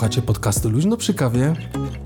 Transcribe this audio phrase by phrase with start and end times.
[0.00, 1.54] Słuchacie podcastu Luźno przy kawie,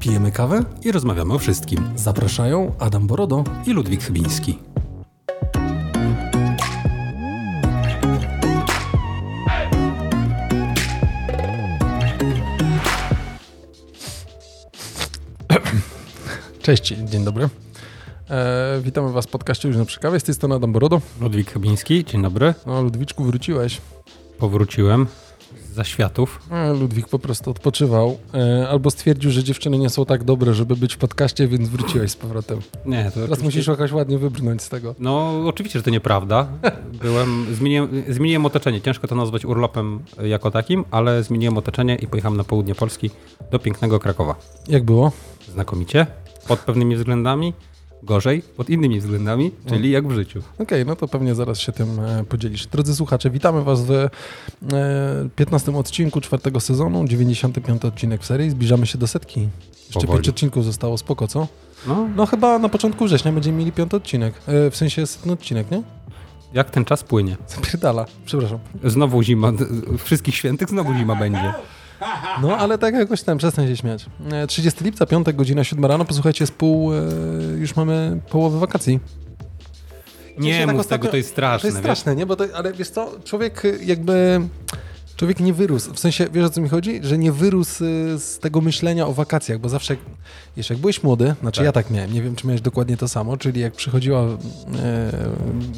[0.00, 1.88] pijemy kawę i rozmawiamy o wszystkim.
[1.96, 4.58] Zapraszają Adam Borodo i Ludwik Chybiński.
[16.62, 17.48] Cześć, dzień dobry.
[18.30, 20.20] E, witamy Was w podcaście Luźno przy kawie.
[20.20, 21.00] Z tej strony Adam Borodo.
[21.20, 22.54] Ludwik Chybiński, dzień dobry.
[22.66, 23.80] No, Ludwiczku, wróciłeś.
[24.38, 25.06] Powróciłem
[25.72, 26.40] za światów.
[26.80, 28.18] Ludwik po prostu odpoczywał.
[28.34, 32.10] E, albo stwierdził, że dziewczyny nie są tak dobre, żeby być w podcaście, więc wróciłeś
[32.10, 32.58] z powrotem.
[32.86, 33.44] Nie, to Teraz oczywiście...
[33.44, 34.94] musisz jakoś ładnie wybrnąć z tego.
[34.98, 36.46] No, oczywiście, że to nieprawda.
[37.02, 38.80] Byłem, zmieniłem, zmieniłem otoczenie.
[38.80, 43.10] Ciężko to nazwać urlopem jako takim, ale zmieniłem otoczenie i pojechałem na południe Polski
[43.50, 44.34] do pięknego Krakowa.
[44.68, 45.12] Jak było?
[45.52, 46.06] Znakomicie.
[46.48, 47.52] Pod pewnymi względami
[48.04, 50.38] gorzej pod innymi względami, czyli jak w życiu.
[50.38, 52.66] Okej, okay, no to pewnie zaraz się tym e, podzielisz.
[52.66, 54.08] Drodzy słuchacze, witamy Was w
[55.36, 58.50] 15 e, odcinku czwartego sezonu, 95 odcinek w serii.
[58.50, 59.48] Zbliżamy się do setki.
[59.86, 61.48] Jeszcze pięć odcinków zostało, spoko, co?
[61.86, 62.08] No.
[62.16, 64.34] no chyba na początku września będziemy mieli piąty odcinek.
[64.46, 65.82] E, w sensie setny odcinek, nie?
[66.54, 67.36] Jak ten czas płynie.
[67.48, 68.58] Zapierdala, przepraszam.
[68.84, 69.52] Znowu zima,
[69.98, 71.54] wszystkich świętych znowu zima będzie.
[72.42, 74.06] No, ale tak jakoś tam, przestań się śmiać.
[74.48, 76.98] 30 e, lipca, piątek, godzina 7 rano, posłuchajcie, z pół, e,
[77.58, 79.00] już mamy połowę wakacji.
[80.38, 81.60] Nie mów tak tego, to jest straszne.
[81.60, 82.26] To jest straszne, nie?
[82.26, 84.40] Bo to, ale wiesz co, człowiek jakby...
[85.16, 87.00] Człowiek nie wyrósł, w sensie, wiesz o co mi chodzi?
[87.02, 89.96] Że nie wyrósł e, z tego myślenia o wakacjach, bo zawsze,
[90.56, 91.64] jeszcze jak byłeś młody, znaczy tak.
[91.64, 95.12] ja tak miałem, nie wiem, czy miałeś dokładnie to samo, czyli jak przychodziła, e,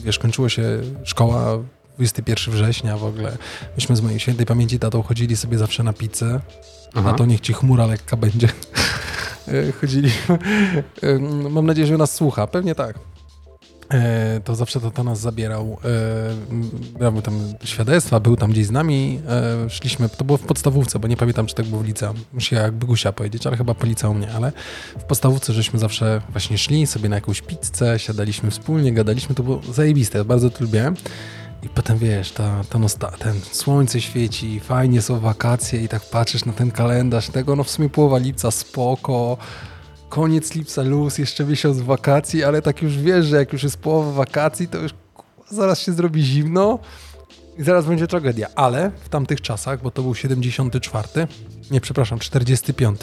[0.05, 0.63] wiesz, kończyło się
[1.05, 1.59] szkoła,
[1.97, 3.37] 21 września w ogóle.
[3.75, 6.41] Myśmy z mojej świętej pamięci tatą chodzili sobie zawsze na pizzę.
[6.95, 7.11] Aha.
[7.11, 8.49] Na to niech ci chmura lekka będzie.
[9.49, 10.39] E, chodziliśmy.
[11.03, 11.19] E,
[11.51, 12.47] mam nadzieję, że nas słucha.
[12.47, 12.99] Pewnie tak.
[13.93, 15.79] E, to zawsze to, to nas zabierał.
[16.99, 19.21] Brał tam świadectwa, był tam gdzieś z nami.
[19.69, 22.17] Szliśmy, to było w podstawówce, bo nie pamiętam, czy tak było w liceum.
[22.33, 24.53] Muszę jakby Gusia powiedzieć, ale chyba po liceum nie, ale
[24.99, 29.61] w podstawówce żeśmy zawsze właśnie szli sobie na jakąś pizzę, siadaliśmy wspólnie, gadaliśmy, to było
[29.73, 30.95] zajebiste, bardzo to lubiłem.
[31.63, 36.45] I potem wiesz, ta, ta nosta, ten słońce świeci, fajnie są wakacje i tak patrzysz
[36.45, 39.37] na ten kalendarz tego, no w sumie połowa lipca spoko,
[40.09, 44.13] koniec lipca luz, jeszcze miesiąc wakacji, ale tak już wiesz, że jak już jest połowa
[44.13, 44.93] wakacji, to już
[45.51, 46.79] zaraz się zrobi zimno
[47.59, 48.49] i zaraz będzie tragedia.
[48.55, 51.09] Ale w tamtych czasach, bo to był 74,
[51.71, 53.01] nie przepraszam, 45.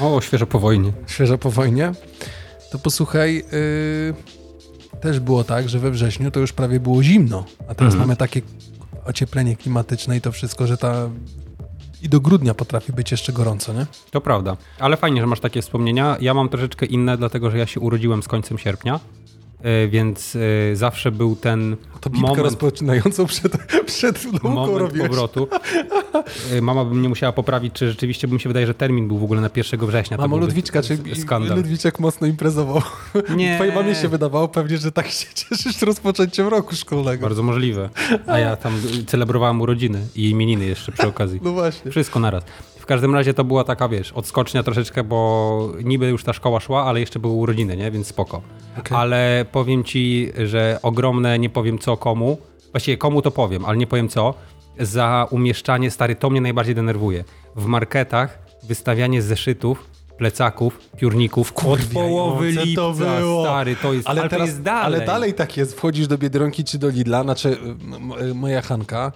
[0.00, 0.92] O, świeżo po wojnie.
[1.06, 1.92] Świeżo po wojnie.
[2.70, 4.14] To posłuchaj, yy,
[5.00, 7.98] też było tak, że we wrześniu to już prawie było zimno, a teraz mhm.
[7.98, 8.42] mamy takie
[9.04, 11.08] ocieplenie klimatyczne i to wszystko, że ta
[12.02, 13.86] i do grudnia potrafi być jeszcze gorąco, nie?
[14.10, 14.56] To prawda.
[14.78, 16.16] Ale fajnie, że masz takie wspomnienia.
[16.20, 19.00] Ja mam troszeczkę inne, dlatego że ja się urodziłem z końcem sierpnia.
[19.66, 20.36] E, więc
[20.72, 22.38] e, zawsze był ten to moment...
[22.38, 23.52] rozpoczynającą przed,
[23.86, 25.02] przed moment robisz.
[25.02, 25.48] powrotu.
[26.52, 29.24] E, mama by mnie musiała poprawić, czy rzeczywiście, bym się wydaje, że termin był w
[29.24, 30.16] ogóle na 1 września.
[30.16, 31.56] Mamo Ludwiczka, czy skandal.
[31.56, 32.82] Ludwiczek mocno imprezował?
[33.36, 33.54] Nie.
[33.56, 37.22] Twojej mamie się wydawało pewnie, że tak się cieszysz rozpoczęciem roku szkolnego.
[37.22, 37.90] Bardzo możliwe.
[38.26, 38.72] A ja tam
[39.06, 41.40] celebrowałem urodziny i imieniny jeszcze przy okazji.
[41.42, 41.90] No właśnie.
[41.90, 42.44] Wszystko naraz.
[42.86, 46.84] W każdym razie to była taka, wiesz, odskocznia troszeczkę, bo niby już ta szkoła szła,
[46.84, 47.90] ale jeszcze były urodziny, nie?
[47.90, 48.42] Więc spoko.
[48.78, 48.98] Okay.
[48.98, 52.38] Ale powiem ci, że ogromne, nie powiem co komu,
[52.70, 54.34] właściwie komu to powiem, ale nie powiem co,
[54.80, 57.24] za umieszczanie, stary, to mnie najbardziej denerwuje.
[57.56, 63.44] W marketach wystawianie zeszytów plecaków, piórników od połowy lipca, to było.
[63.44, 64.84] stary, to jest, ale, ale teraz, jest dalej.
[64.84, 67.58] Ale dalej tak jest, wchodzisz do Biedronki czy do Lidla, znaczy
[68.34, 69.12] moja Hanka,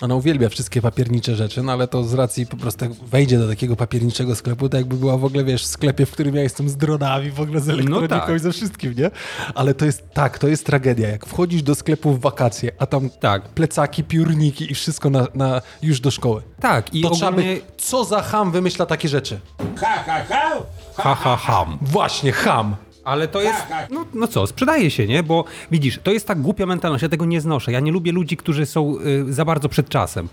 [0.00, 3.48] ona uwielbia wszystkie papiernicze rzeczy, no ale to z racji po prostu jak wejdzie do
[3.48, 6.68] takiego papierniczego sklepu, to jakby była w ogóle, wiesz, w sklepie, w którym ja jestem
[6.68, 8.36] z dronami, w ogóle z elektroniką no tak.
[8.36, 9.10] i ze wszystkim, nie?
[9.54, 11.08] Ale to jest, tak, to jest tragedia.
[11.08, 13.48] Jak wchodzisz do sklepu w wakacje, a tam tak.
[13.48, 16.42] plecaki, piórniki i wszystko na, na już do szkoły.
[16.60, 16.94] Tak.
[16.94, 17.54] I to ogólnie...
[17.54, 19.40] By, co za ham wymyśla takie rzeczy?
[19.76, 20.52] Ha, ha, ha.
[20.96, 21.78] Ha, ha, ham.
[21.82, 22.76] Właśnie, ham.
[23.04, 25.22] Ale to jest, no, no co, sprzedaje się, nie?
[25.22, 27.72] Bo widzisz, to jest tak głupia mentalność, ja tego nie znoszę.
[27.72, 28.96] Ja nie lubię ludzi, którzy są
[29.28, 30.28] y, za bardzo przed czasem.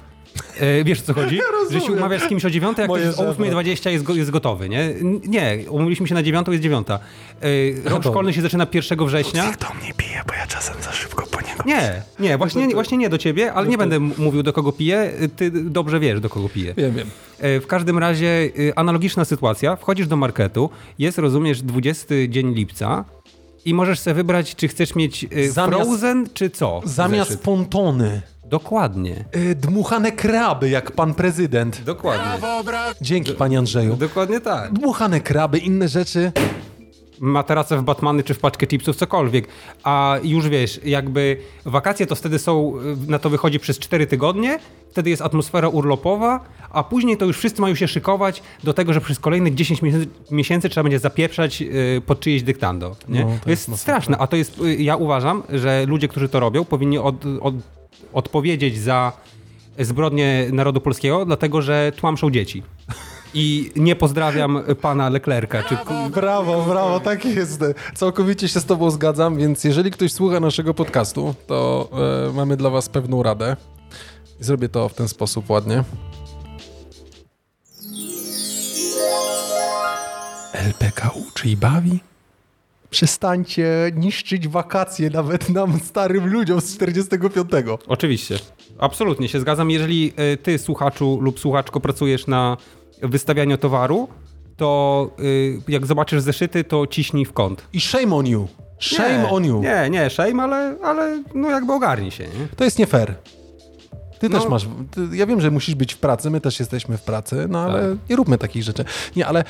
[0.59, 1.39] E, wiesz o co chodzi?
[1.71, 4.31] Ja że się umawiasz z kimś o dziewiątej, jak Moje ktoś o 8.20 jest, jest
[4.31, 4.93] gotowy, nie?
[5.27, 6.99] Nie, umówiliśmy się na dziewiątą, jest dziewiąta.
[7.85, 9.45] E, rok szkolny się zaczyna 1 września.
[9.45, 12.97] Nikt do mnie pije, bo ja czasem za szybko po niego Nie, nie, właśnie, właśnie
[12.97, 15.11] nie do ciebie, ale nie będę mówił do kogo piję.
[15.35, 16.73] Ty dobrze wiesz, do kogo piję.
[16.77, 17.07] Wiem, wiem.
[17.39, 18.27] E, w każdym razie
[18.59, 19.75] y, analogiczna sytuacja.
[19.75, 23.05] Wchodzisz do marketu, jest, rozumiesz, 20 dzień lipca,
[23.65, 26.81] i możesz sobie wybrać, czy chcesz mieć y, zamiast, Frozen, czy co?
[26.85, 27.43] Zamiast zeszyt.
[27.43, 28.21] pontony.
[28.50, 29.25] Dokładnie.
[29.36, 31.83] Yy, dmuchane kraby, jak pan prezydent.
[31.83, 32.25] Dokładnie.
[33.01, 33.95] Dzięki, panie Andrzeju.
[33.95, 34.74] Dokładnie tak.
[34.74, 36.31] Dmuchane kraby, inne rzeczy.
[37.19, 39.47] materace w Batmany czy w paczkę chipsów, cokolwiek.
[39.83, 42.74] A już wiesz, jakby wakacje to wtedy są,
[43.07, 44.59] na to wychodzi przez 4 tygodnie,
[44.92, 46.39] wtedy jest atmosfera urlopowa,
[46.69, 50.07] a później to już wszyscy mają się szykować do tego, że przez kolejnych 10 miesięcy,
[50.31, 52.95] miesięcy trzeba będzie zapieprzać y, pod czyjeś dyktando.
[53.09, 53.25] Nie?
[53.25, 56.30] No, to to jest jest straszne, a to jest, y, ja uważam, że ludzie, którzy
[56.30, 57.56] to robią, powinni od, od,
[58.15, 59.12] odpowiedzieć za
[59.79, 62.63] zbrodnie narodu polskiego, dlatego że tłamszą dzieci.
[63.33, 65.63] I nie pozdrawiam pana Leclerca.
[65.63, 65.77] Czy...
[66.09, 67.63] Brawo, brawo, tak jest.
[67.95, 71.89] Całkowicie się z tobą zgadzam, więc jeżeli ktoś słucha naszego podcastu, to
[72.29, 73.57] e, mamy dla was pewną radę.
[74.39, 75.83] Zrobię to w ten sposób ładnie.
[80.53, 82.00] LPK uczy i bawi?
[82.95, 87.50] Przestańcie niszczyć wakacje nawet nam, starym ludziom z 45.
[87.88, 88.39] Oczywiście.
[88.80, 89.71] Absolutnie się zgadzam.
[89.71, 92.57] Jeżeli y, ty, słuchaczu lub słuchaczko, pracujesz na
[93.01, 94.07] wystawianiu towaru,
[94.57, 97.68] to y, jak zobaczysz zeszyty, to ciśnij w kąt.
[97.74, 98.47] I shame on you.
[98.80, 99.62] Shame nie, on you.
[99.62, 102.47] Nie, nie, shame, ale, ale no jakby ogarnij się, nie?
[102.56, 103.15] To jest nie fair.
[104.19, 104.39] Ty No.
[104.39, 104.68] też masz.
[104.92, 107.81] Ty, ja wiem, że musisz być w pracy, my też jesteśmy w pracy, no ale
[107.89, 108.09] Tak.
[108.09, 108.86] nie róbmy takich rzeczy.
[109.15, 109.44] Nie, ale.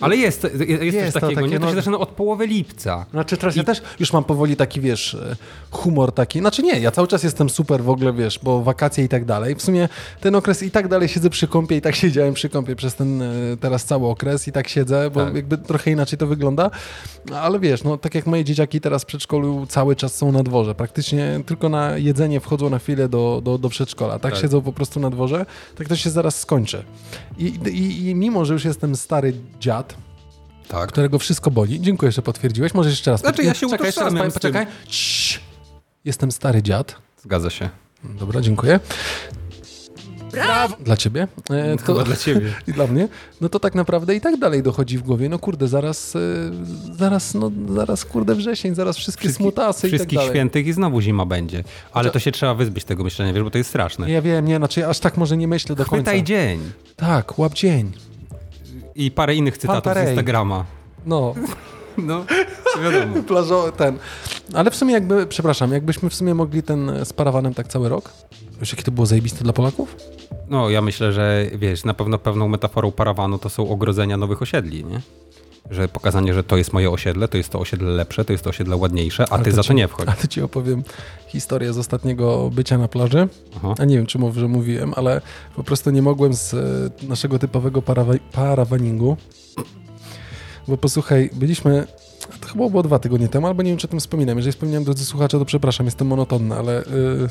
[0.00, 1.58] Ale jest, jest, jest Jest coś takiego, takie, nie?
[1.60, 3.06] To no- się zaczyna od połowy lipca.
[3.10, 5.36] Znaczy, teraz ja też już mam powoli taki, wiesz, e,
[5.70, 6.38] humor taki.
[6.38, 9.54] Znaczy nie, ja cały czas jestem super w ogóle, wiesz, bo wakacje i tak dalej.
[9.54, 9.88] W sumie
[10.20, 13.22] ten okres i tak dalej siedzę przy kąpie i tak siedziałem przy kąpie przez ten
[13.22, 13.26] e,
[13.60, 15.34] teraz cały okres i tak siedzę, bo Tak.
[15.34, 16.70] jakby trochę inaczej to wygląda.
[17.34, 20.74] Ale wiesz, no tak jak moje dzieciaki teraz w przedszkolu cały czas są na dworze.
[20.74, 24.18] Praktycznie tylko na jedzenie wchodzą na chwilę do, do, do przedszkola.
[24.18, 24.42] Tak, Tak.
[24.42, 25.46] siedzą po prostu na dworze,
[25.76, 26.82] tak to się zaraz skończy.
[27.40, 29.96] I, i, I mimo, że już jestem stary dziad,
[30.68, 30.88] Tak.
[30.88, 31.80] którego wszystko boli.
[31.80, 32.74] Dziękuję, że potwierdziłeś.
[32.74, 33.20] Możesz jeszcze raz.
[33.20, 34.66] Znaczy, ja się Czekaj, jeszcze raz, poczekaj.
[34.86, 35.40] Cii.
[36.04, 36.96] Jestem stary dziad.
[37.22, 37.70] Zgadza się.
[38.04, 38.80] Dobra, dziękuję.
[40.32, 40.76] Brawo!
[40.80, 41.28] Dla ciebie.
[41.50, 42.52] E, to, Chyba dla ciebie.
[42.68, 43.08] I dla mnie.
[43.40, 45.28] No to tak naprawdę i tak dalej dochodzi w głowie.
[45.28, 46.20] No kurde, zaraz, e,
[46.96, 50.30] zaraz, no zaraz, kurde, wrzesień, zaraz wszystkie Wszystki- smutasy i tak Wszystkich dalej.
[50.32, 51.64] świętych i znowu zima będzie.
[51.92, 54.10] Ale to się trzeba wyzbyć tego myślenia, wiesz, bo to jest straszne.
[54.10, 55.96] Ja wiem, nie, znaczy aż tak może nie myślę do końca.
[56.10, 56.60] Chwytaj dzień.
[56.96, 57.92] Tak, łap dzień.
[58.94, 60.08] I parę innych cytatów z.
[60.08, 60.64] Instagrama.
[61.06, 61.34] No,
[61.98, 62.24] No,
[62.82, 63.22] wiadomo.
[63.28, 63.98] plażowy ten.
[64.54, 68.12] Ale w sumie jakby, przepraszam, jakbyśmy w sumie mogli ten z parawanem tak cały rok?
[68.60, 69.96] Wiesz, jakie to było zajebiste dla Polaków?
[70.48, 74.84] No, ja myślę, że wiesz, na pewno pewną metaforą parawanu to są ogrodzenia nowych osiedli,
[74.84, 75.00] nie?
[75.70, 78.50] Że pokazanie, że to jest moje osiedle, to jest to osiedle lepsze, to jest to
[78.50, 80.08] osiedle ładniejsze, a Ale ty za ci- to nie wchodź.
[80.08, 80.82] Ale ci opowiem
[81.28, 83.28] historię z ostatniego bycia na plaży.
[83.56, 83.74] Aha.
[83.78, 85.20] A nie wiem, czy może mówiłem, ale
[85.56, 89.16] po prostu nie mogłem z e, naszego typowego parawa parawaningu.
[90.70, 91.86] Bo posłuchaj, byliśmy.
[92.40, 94.36] To chyba było dwa tygodnie temu, albo nie wiem, czy o tym wspominam.
[94.36, 96.84] Jeżeli wspomniałem, drodzy słuchacze, to przepraszam, jestem monotonny, ale y,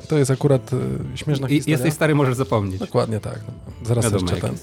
[0.08, 0.78] to jest akurat y,
[1.16, 1.74] śmieszna I, historia.
[1.74, 2.80] jesteś stary, możesz zapomnieć.
[2.80, 3.40] Dokładnie tak.
[3.48, 3.54] No,
[3.88, 4.56] zaraz Wiadomo, jeszcze ten.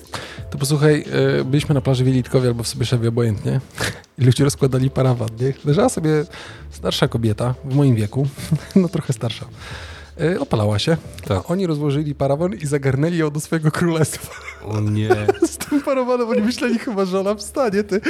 [0.50, 1.04] To posłuchaj,
[1.40, 3.60] y, byliśmy na plaży Wielitkowie albo w Sobieszewie, obojętnie.
[4.18, 5.52] I ludzie rozkładali parawan, nie?
[5.64, 6.24] Leżała sobie
[6.70, 8.26] starsza kobieta w moim wieku,
[8.76, 9.46] no trochę starsza.
[10.20, 10.96] Y, opalała się,
[11.28, 11.38] Tak.
[11.38, 14.30] a oni rozłożyli parawan i zagarnęli ją do swojego królestwa.
[14.68, 15.08] O nie.
[15.46, 18.00] Z tym parawanem oni myśleli chyba, że ona wstanie, ty.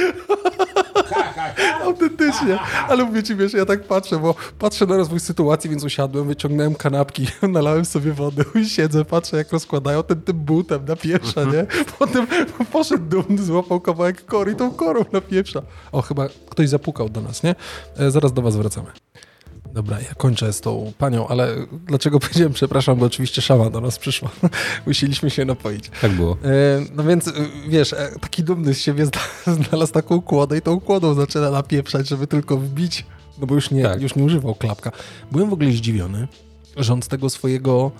[1.83, 2.59] Autentycznie.
[2.87, 6.75] Ale mówię ci, wiesz, ja tak patrzę, bo patrzę na rozwój sytuacji, więc usiadłem, wyciągnąłem
[6.75, 11.65] kanapki, nalałem sobie wodę i siedzę, patrzę jak rozkładają ten tym butem na pieprza, nie?
[11.99, 12.27] Potem
[12.73, 15.61] poszedł dumny, złapał kawałek kory i tą korą na pieprza.
[15.91, 17.55] O, chyba ktoś zapukał do nas, nie?
[17.97, 18.87] E, zaraz do was wracamy.
[19.77, 21.55] Dobra, ja kończę z tą panią, ale
[21.85, 24.29] dlaczego powiedziałem przepraszam, bo oczywiście szama do nas przyszła.
[24.87, 25.89] Musieliśmy się napoić.
[26.01, 26.37] Tak było.
[26.43, 26.47] E,
[26.95, 27.31] No więc, e,
[27.67, 32.07] wiesz, e, taki dumny z siebie zna- znalazł taką kłodę i tą kłodą zaczyna napieprzać,
[32.09, 33.05] żeby tylko wbić,
[33.39, 34.01] no bo już nie, Tak.
[34.01, 34.91] już nie używał klapka.
[35.31, 36.27] Byłem w ogóle zdziwiony,
[36.77, 37.91] że on z tego swojego,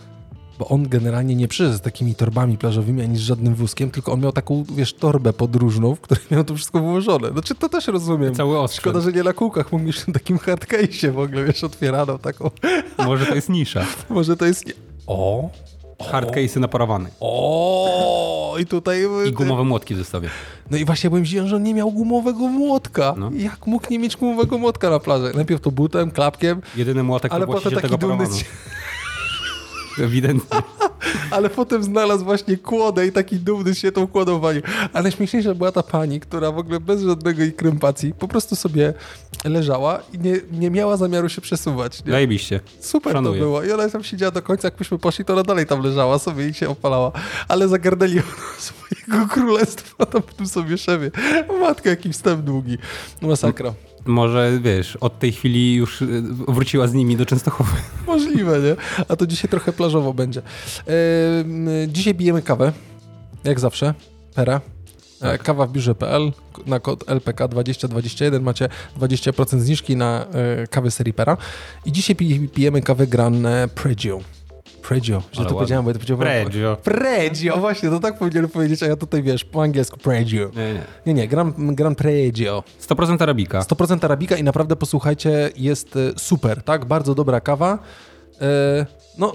[0.60, 4.22] bo on generalnie nie przyszedł z takimi torbami plażowymi, ani z żadnym wózkiem, tylko on
[4.22, 7.32] miał taką, wiesz, torbę podróżną, w której miał to wszystko wyłożone.
[7.32, 8.36] Znaczy, to też rozumiem.
[8.36, 8.82] Cały osprzęt.
[8.82, 12.52] Szkoda, że nie na kółkach, mieć w takim hardcase'ie w ogóle, wiesz, otwieraną taką.
[13.06, 13.86] Może to jest nisza.
[14.10, 14.66] Może to jest...
[15.08, 15.50] O!
[16.12, 17.10] Hardcase'y naparowane.
[17.20, 18.56] O!
[18.60, 19.02] I tutaj...
[19.28, 20.30] I gumowe młotki w zestawie.
[20.72, 23.16] No i właśnie byłem zdziwiony, że on nie miał gumowego młotka.
[23.18, 23.32] No.
[23.34, 25.32] Jak mógł nie mieć gumowego młotka na plaży?
[25.36, 28.28] Najpierw to butem, klapkiem, Jedyny młotek ale to potem taki tego dumny.
[30.00, 30.60] Ewidentnie.
[31.32, 34.62] ale potem znalazł właśnie kłodę i taki dumny się tą kłodą walił.
[34.94, 38.94] Ale najśmieszniejsza była ta pani, która w ogóle bez żadnego jej krępacji po prostu sobie
[39.46, 42.06] leżała i nie, nie miała zamiaru się przesuwać.
[42.06, 42.12] Nie?
[42.12, 42.60] Zajebiście.
[42.80, 43.40] Super Szanuję.
[43.40, 43.64] to było.
[43.64, 46.48] I ona tam siedziała do końca, jak myśmy poszli, to ona dalej tam leżała sobie
[46.50, 47.12] i się opalała.
[47.48, 48.22] Ale zagarnęli
[48.58, 51.12] swojego królestwa tam w tym sobie szewie.
[51.60, 52.78] Matka, jaki wstęp długi.
[53.22, 53.74] Masakra.
[54.08, 57.72] Może, wiesz, od tej chwili już y, wróciła z nimi do Częstochowy.
[58.08, 58.76] Możliwe, nie?
[59.08, 60.42] A to dzisiaj trochę plażowo będzie.
[60.80, 62.74] Ehm, dzisiaj bijemy kawę,
[63.44, 63.94] jak zawsze.
[64.36, 64.62] Pera.
[65.20, 65.44] Tak.
[65.44, 66.32] Kawa w biurze.pl
[66.66, 71.38] na kod LPK 2021 macie 20% zniżki na e, kawę serii Pera.
[71.86, 72.16] I dzisiaj
[72.54, 74.20] pijemy kawę Granne Pregio.
[74.88, 76.22] Pregio, że to powiedziałem, bo ja to powiedziałem.
[76.22, 76.78] Pregio.
[76.84, 80.52] Pregio, właśnie, to tak powinienem powiedzieć, a ja tutaj wiesz, po angielsku Pregio.
[80.56, 80.82] Nie, nie.
[81.06, 82.64] Nie, nie, Gran, Gran Pregio.
[82.90, 83.60] 100% arabika.
[83.60, 86.86] 100% arabika i naprawdę posłuchajcie, jest e, super, tak?
[86.86, 87.80] Bardzo dobra kawa.
[88.42, 88.86] E,
[89.18, 89.34] no,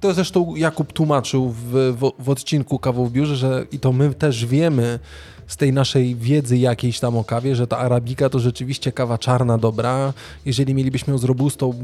[0.00, 4.14] to zresztą Jakub tłumaczył w, w, w odcinku Kawu w biurze, że i to my
[4.14, 4.98] też wiemy
[5.46, 9.58] z tej naszej wiedzy jakiejś tam o kawie, że ta arabika to rzeczywiście kawa czarna
[9.58, 10.12] dobra.
[10.46, 11.74] Jeżeli mielibyśmy ją z robustą,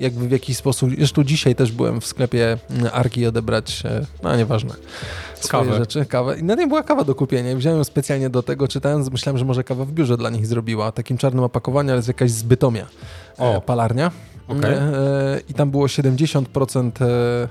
[0.00, 2.58] jakby w jakiś sposób, zresztą dzisiaj też byłem w sklepie
[2.92, 4.74] Arki odebrać, e, no nieważne,
[5.34, 5.78] swoje kawę.
[5.78, 6.38] rzeczy, kawę.
[6.38, 7.56] I na niej była kawa do kupienia.
[7.56, 10.92] Wziąłem ją specjalnie do tego, czytając, myślałem, że może kawa w biurze dla nich zrobiła.
[10.92, 12.86] Takim czarnym opakowaniu, ale jest jakaś zbytomia.
[13.38, 13.60] O.
[13.60, 14.10] Palarnia.
[14.48, 14.72] Okay.
[14.74, 17.48] E, I tam było 70%, e,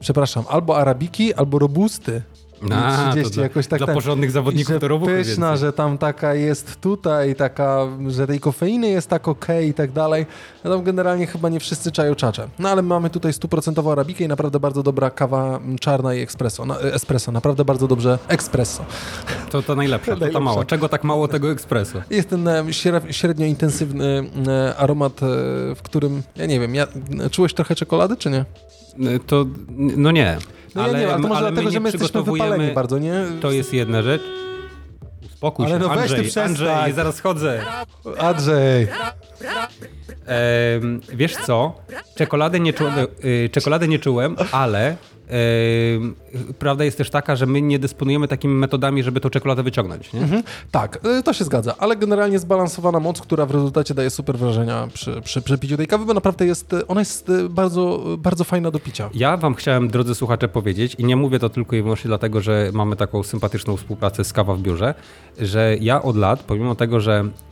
[0.00, 2.22] przepraszam, albo arabiki, albo robusty.
[2.70, 3.78] A, 30, jakoś tak.
[3.78, 5.66] Dla ten, porządnych zawodników to robu pyszna, więcej.
[5.66, 9.92] że tam taka jest tutaj, taka, że tej kofeiny jest tak okej okay i tak
[9.92, 10.26] dalej.
[10.64, 12.48] No tam generalnie chyba nie wszyscy czają czacze.
[12.58, 16.64] No ale mamy tutaj stuprocentową arabikę i naprawdę bardzo dobra kawa czarna i espresso.
[16.64, 18.84] No, espresso, naprawdę bardzo dobrze espresso.
[19.50, 20.64] To to najlepsze, to, to mało.
[20.64, 21.98] Czego tak mało tego espresso?
[22.10, 22.64] Jest ten e,
[23.10, 25.26] średnio intensywny e, aromat, e,
[25.74, 26.86] w którym, ja nie wiem, ja,
[27.30, 28.44] czułeś trochę czekolady, czy nie?
[29.26, 29.46] To,
[29.76, 30.38] no nie.
[30.74, 33.14] No ale, ja nie, ale to może ale dlatego, że my jesteśmy wypaleni bardzo, nie?
[33.40, 34.22] To jest jedna rzecz.
[35.24, 37.62] Uspokój ale się, no Andrzej, Andrzej, zaraz chodzę.
[38.18, 38.88] Andrzej.
[40.26, 40.80] E,
[41.12, 41.74] wiesz co?
[42.16, 42.84] Czekoladę nie, czu,
[43.24, 44.96] y, czekoladę nie czułem, ale
[46.58, 50.12] prawda jest też taka, że my nie dysponujemy takimi metodami, żeby tą czekoladę wyciągnąć.
[50.12, 50.20] Nie?
[50.20, 50.42] Mhm.
[50.70, 54.88] Tak, y, to się zgadza, ale generalnie zbalansowana moc, która w rezultacie daje super wrażenia
[54.94, 58.70] przy, przy, przy piciu tej kawy, bo naprawdę jest, ona jest y, bardzo, bardzo fajna
[58.70, 59.10] do picia.
[59.14, 62.70] Ja wam chciałem, drodzy słuchacze, powiedzieć i nie mówię to tylko i wyłącznie dlatego, że
[62.72, 64.94] mamy taką sympatyczną współpracę z Kawa w biurze,
[65.40, 67.51] że ja od lat, pomimo tego, że Y,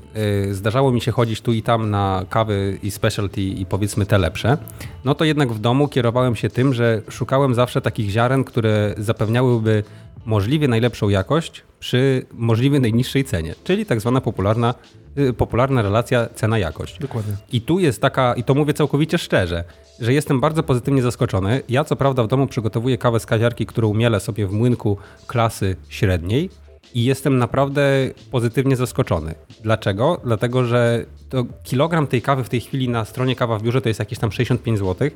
[0.51, 4.59] zdarzało mi się chodzić tu i tam na kawy i specialty i powiedzmy te lepsze,
[5.05, 9.85] no to jednak w domu kierowałem się tym, że szukałem zawsze takich ziaren, które zapewniałyby
[10.27, 14.75] możliwie najlepszą jakość przy możliwie najniższej cenie, czyli tak zwana popularna,
[15.19, 16.99] y, popularna relacja cena-jakość.
[16.99, 17.35] Dokładnie.
[17.53, 19.65] I tu jest taka, i to mówię całkowicie szczerze,
[20.01, 21.63] że jestem bardzo pozytywnie zaskoczony.
[21.69, 25.77] Ja co prawda w domu przygotowuję kawę z kawiarki, którą mielę sobie w młynku klasy
[25.89, 26.51] średniej,
[26.95, 29.35] i jestem naprawdę pozytywnie zaskoczony.
[29.63, 30.21] Dlaczego?
[30.25, 33.89] Dlatego, że to kilogram tej kawy w tej chwili na stronie kawa w biurze to
[33.89, 35.11] jest jakieś tam 65 zł.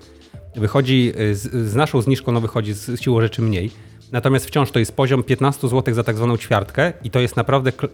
[0.57, 3.71] Wychodzi z, z naszą zniżką, no wychodzi z siłą rzeczy mniej.
[4.12, 7.70] Natomiast wciąż to jest poziom 15 zł za tak zwaną ćwiartkę i to jest naprawdę
[7.70, 7.92] e,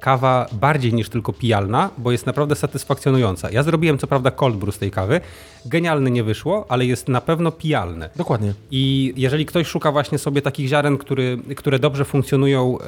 [0.00, 3.50] kawa bardziej niż tylko pijalna, bo jest naprawdę satysfakcjonująca.
[3.50, 5.20] Ja zrobiłem co prawda cold brew z tej kawy.
[5.66, 8.10] Genialny nie wyszło, ale jest na pewno pijalne.
[8.16, 8.54] Dokładnie.
[8.70, 12.78] I jeżeli ktoś szuka właśnie sobie takich ziaren, który, które dobrze funkcjonują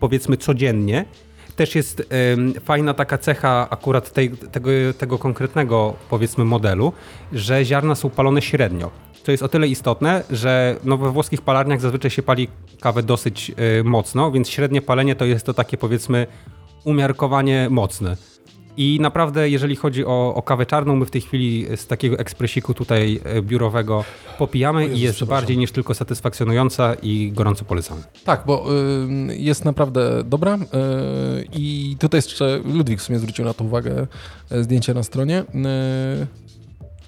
[0.00, 1.04] powiedzmy codziennie,
[1.56, 2.02] też jest
[2.64, 6.92] fajna taka cecha akurat tej, tego, tego konkretnego powiedzmy modelu,
[7.32, 8.90] że ziarna są palone średnio.
[9.24, 12.48] To jest o tyle istotne, że no we włoskich palarniach zazwyczaj się pali
[12.80, 16.26] kawę dosyć y, mocno, więc średnie palenie to jest to takie powiedzmy
[16.84, 18.16] umiarkowanie mocne.
[18.76, 22.74] I naprawdę, jeżeli chodzi o, o kawę czarną, my w tej chwili z takiego ekspresiku
[22.74, 24.04] tutaj e, biurowego
[24.38, 28.02] popijamy Jezus, i jest bardziej niż tylko satysfakcjonująca i gorąco polecamy.
[28.24, 28.66] Tak, bo
[29.30, 30.58] y, jest naprawdę dobra y,
[31.52, 34.06] i tutaj jeszcze Ludwik w sumie zwrócił na to uwagę,
[34.50, 35.40] e, zdjęcie na stronie.
[35.40, 36.26] Y,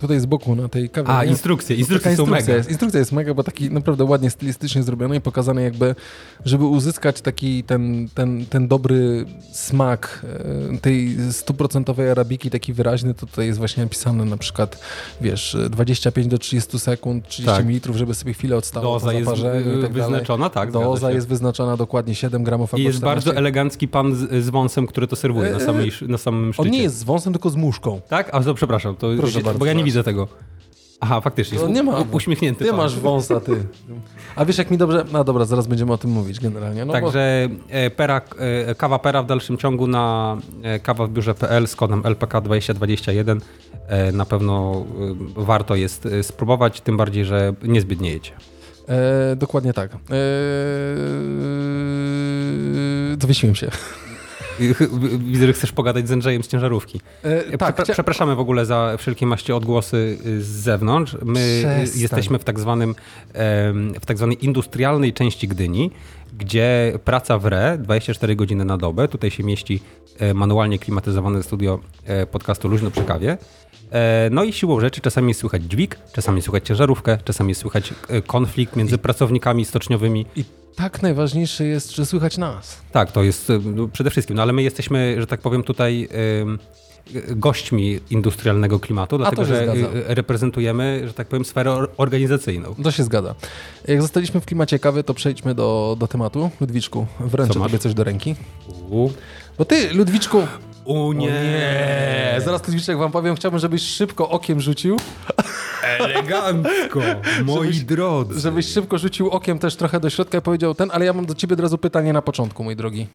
[0.03, 1.09] tutaj z boku na tej kawie.
[1.09, 2.57] A, instrukcje, instrukcje są instrukcja mega.
[2.57, 5.95] Jest, instrukcja jest mega, bo taki naprawdę ładnie stylistycznie zrobione i pokazane jakby,
[6.45, 10.27] żeby uzyskać taki ten, ten, ten dobry smak
[10.75, 14.81] e, tej stuprocentowej arabiki, taki wyraźny, to tutaj jest właśnie napisane na przykład,
[15.21, 17.67] wiesz, 25 do 30 sekund, 30 tak.
[17.67, 19.31] ml, żeby sobie chwilę odstało Doza jest
[19.83, 20.73] tak wyznaczona, tak.
[20.73, 22.79] Doza jest wyznaczona dokładnie 7 gramów.
[22.79, 23.27] I jest 14.
[23.27, 26.69] bardzo elegancki pan z, z wąsem, który to serwuje na, e, samej, na samym szczycie.
[26.69, 28.01] On nie jest z wąsem, tylko z muszką.
[28.09, 28.31] Tak?
[28.33, 30.29] A to przepraszam, to, Proszę bardzo, bo ja nie widzę tego.
[31.01, 31.59] Aha, faktycznie.
[31.59, 32.65] No, nie ma, uśmiechnięty.
[32.65, 33.65] Nie masz wąsa, ty.
[34.37, 35.05] A wiesz, jak mi dobrze...
[35.13, 36.85] No dobra, zaraz będziemy o tym mówić generalnie.
[36.85, 37.75] No Także bo...
[37.75, 42.03] E, pera, e, kawa Pera w dalszym ciągu na e, kawa w biurze.pl z kodem
[42.03, 43.41] LPK2021
[44.13, 44.85] na pewno
[45.37, 48.33] warto jest spróbować, tym bardziej, że nie zbiedniejecie.
[48.89, 49.95] E, dokładnie tak.
[49.95, 49.97] E,
[53.21, 53.71] Zawiesiłem się.
[55.19, 57.01] Widzę, że chcesz pogadać z Andrzejem z ciężarówki.
[57.23, 61.17] E, tak, Przepra przepraszamy w ogóle za wszelkie maście odgłosy y, z zewnątrz.
[61.25, 62.01] My Przestań.
[62.03, 62.95] jesteśmy w tak, zwanym,
[64.01, 65.91] w tak zwanej industrialnej części Gdyni,
[66.39, 69.09] gdzie praca w RE 24 godziny na dobę.
[69.09, 69.81] Tutaj się mieści
[70.19, 73.39] e, manualnie klimatyzowane studio e, podcastu Luźno przy kawie.
[73.93, 78.77] E, No i siłą rzeczy czasami słychać dźwig, czasami słychać ciężarówkę, czasami słychać e, konflikt
[78.77, 80.27] między pracownikami stoczniowymi.
[80.37, 80.45] I
[80.77, 82.79] tak najważniejsze jest, że słychać nas.
[82.93, 86.09] Tak, to jest e, no, przede wszystkim, no ale my jesteśmy, że tak powiem, tutaj
[87.29, 89.87] gośćmi industrialnego klimatu, dlatego że zgadza.
[90.07, 92.75] reprezentujemy, że tak powiem, sferę or- organizacyjną.
[92.83, 93.35] To się zgadza.
[93.89, 96.51] Jak zostaliśmy w klimacie kawy, to przejdźmy do, do tematu.
[96.61, 97.69] Ludwiczku, wręczę Co masz?
[97.69, 98.35] tobie coś do ręki.
[98.91, 99.11] U,
[99.59, 100.47] Bo ty, Ludwiczku...
[100.85, 101.27] U nie.
[101.27, 102.41] nie!
[102.45, 104.97] Zaraz Ludwiczek wam powiem, chciałbym, żebyś szybko okiem rzucił,
[105.99, 107.01] Elegancko,
[107.45, 108.41] moi Żebyś- drodzy.
[108.41, 111.35] żebyś szybko rzucił okiem też trochę do środka i powiedział ten, ale ja mam do
[111.35, 113.07] ciebie od razu pytanie na początku, mój drogi.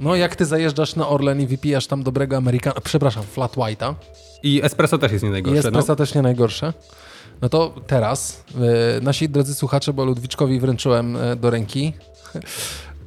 [0.00, 3.94] No, jak ty zajeżdżasz na Orlen i wypijasz tam dobrego Amerykana, przepraszam, flat white'a,
[4.42, 5.58] I espresso też jest nie i najgorsze.
[5.58, 5.96] espresso no.
[5.96, 6.72] też nie najgorsze,
[7.42, 8.44] no to teraz,
[8.98, 11.92] y, nasi drodzy słuchacze, bo Ludwiczkowi wręczyłem y, do ręki,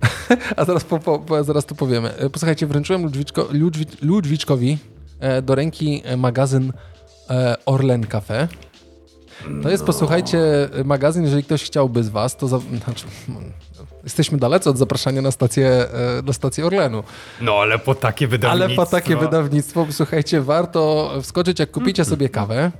[0.57, 2.23] a zaraz, po, po, zaraz tu powiemy.
[2.23, 4.77] Y, Posłuchajcie, wręczyłem Ludwiczko, Ludwi, Ludwiczkowi
[5.19, 6.73] e, do ręki e, magazyn
[7.29, 8.47] e, Orlen Cafe.
[9.63, 10.39] To jest, posłuchajcie,
[10.85, 13.05] magazyn, jeżeli ktoś chciałby z was, to za, znaczy,
[14.07, 17.03] jesteśmy dalece od zapraszania na stację, e, na stację Orlenu.
[17.41, 18.65] no ale po takie wydawnictwo.
[18.65, 22.71] Ale po takie wydawnictwo, słuchajcie, warto wskoczyć, jak kupicie sobie kawę, e,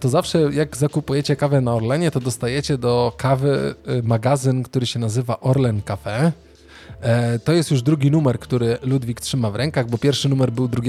[0.00, 4.98] to zawsze jak zakupujecie kawę na Orlenie, to dostajecie do kawy e, magazyn, który się
[4.98, 6.32] nazywa Orlen Cafe.
[7.00, 10.68] E, To jest już drugi numer, który Ludwik trzyma w rękach, bo pierwszy numer był
[10.68, 10.82] 2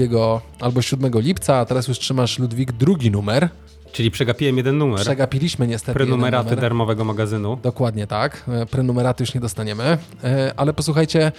[0.60, 3.48] albo 7 lipca, a teraz już trzymasz Ludwik drugi numer.
[3.92, 5.00] Czyli przegapiłem jeden numer.
[5.00, 6.60] Przegapiliśmy niestety jeden Prenumeraty numer.
[6.60, 7.58] darmowego magazynu.
[7.62, 8.44] Dokładnie tak.
[8.48, 9.98] E, Prenumeraty już nie dostaniemy.
[10.24, 11.32] E, Ale posłuchajcie, e,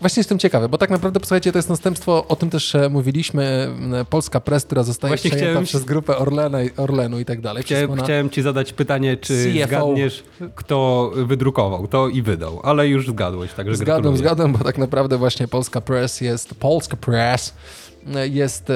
[0.00, 3.44] właśnie jestem ciekawy, bo tak naprawdę, posłuchajcie, to jest następstwo, o tym też e, mówiliśmy,
[3.44, 7.62] m, Polska Press, która zostaje Właśnie przejęta chciałem- przez grupę Orlena, Orlenu i tak dalej.
[7.62, 9.66] Chciałem, na- chciałem ci zadać pytanie, czy CFO.
[9.66, 10.24] zgadniesz,
[10.54, 14.18] kto wydrukował to i wydał, ale już zgadłeś, także Zgadłem, gratuluję.
[14.18, 17.52] zgadłem, bo tak naprawdę właśnie Polska Press jest, Polska Press e,
[18.30, 18.74] jest e,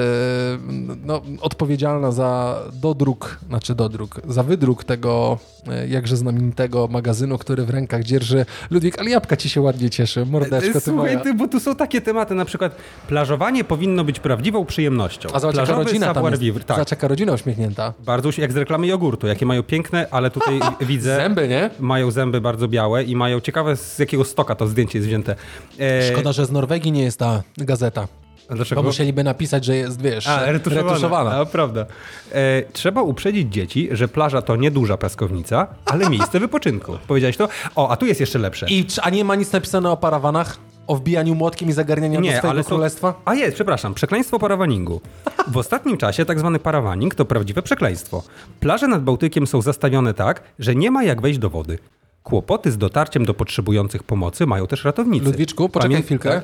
[1.05, 7.69] no, odpowiedzialna za dodruk, znaczy dodruk, za wydruk tego e, jakże znamienitego magazynu, który w
[7.69, 11.19] rękach dzierży Ludwik, ale jabłka ci się ładnie cieszy, mordeczko ty Słuchaj, moja.
[11.19, 12.75] ty, bo tu są takie tematy, na przykład
[13.07, 15.29] plażowanie powinno być prawdziwą przyjemnością.
[15.33, 16.41] A zobacz, jaka rodzina tam jest.
[16.41, 16.77] vivre, tak.
[16.77, 17.93] Zobacz, jaka rodzina uśmiechnięta.
[18.05, 21.15] Bardzo jak z reklamy jogurtu, jakie mają piękne, ale tutaj widzę...
[21.15, 21.69] Zęby, nie?
[21.79, 25.35] Mają zęby bardzo białe i mają ciekawe z jakiego stoka to zdjęcie jest wzięte.
[25.79, 28.07] E, Szkoda, że z Norwegii nie jest ta gazeta.
[28.49, 28.81] A Dlaczego?
[28.83, 30.87] Bo musieliby napisać, że jest, wiesz, A, retuszowana.
[30.89, 31.31] retuszowana.
[31.31, 31.85] A, prawda.
[32.31, 36.97] E, trzeba uprzedzić dzieci, że plaża to nie duża piaskownica, ale miejsce wypoczynku.
[37.07, 37.47] Powiedziałeś to?
[37.75, 38.65] O, a tu jest jeszcze lepsze.
[38.69, 40.57] I, a nie ma nic napisane o parawanach?
[40.87, 43.13] O wbijaniu młotkiem i zagarnianiu do swojego są- królestwa?
[43.25, 45.01] A jest, przepraszam, przekleństwo parawaningu.
[45.47, 48.23] W ostatnim czasie tak zwany parawaning to prawdziwe przekleństwo.
[48.59, 51.79] Plaże nad Bałtykiem są zastawione tak, że nie ma jak wejść do wody.
[52.23, 55.25] Kłopoty z dotarciem do potrzebujących pomocy mają też ratownicy.
[55.25, 56.29] Ludwiczku, poczekaj Pamię- chwilkę.
[56.29, 56.43] tak?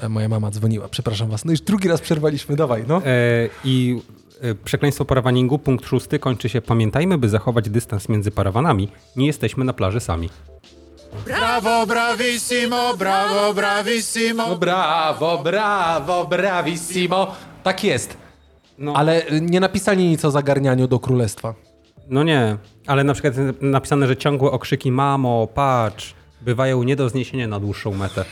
[0.00, 1.44] E, Moja mama dzwoniła, przepraszam was.
[1.44, 2.96] No już drugi raz przerwaliśmy, dawaj, no.
[2.96, 3.00] E,
[3.64, 4.00] I
[4.40, 8.88] e, przekleństwo parawaningu, punkt szósty, kończy się pamiętajmy, by zachować dystans między parawanami.
[9.16, 10.30] Nie jesteśmy na plaży sami.
[11.26, 14.48] Bravo, bravissimo, bravo, bravissimo.
[14.48, 17.34] No brawo, brawo, bravissimo.
[17.62, 18.16] Tak jest.
[18.78, 18.92] No.
[18.96, 21.54] Ale nie napisali nic o zagarnianiu do królestwa.
[22.08, 22.56] No nie,
[22.86, 27.60] ale na przykład jest napisane, że ciągłe okrzyki mamo, patrz, bywają nie do zniesienia na
[27.60, 28.24] dłuższą metę.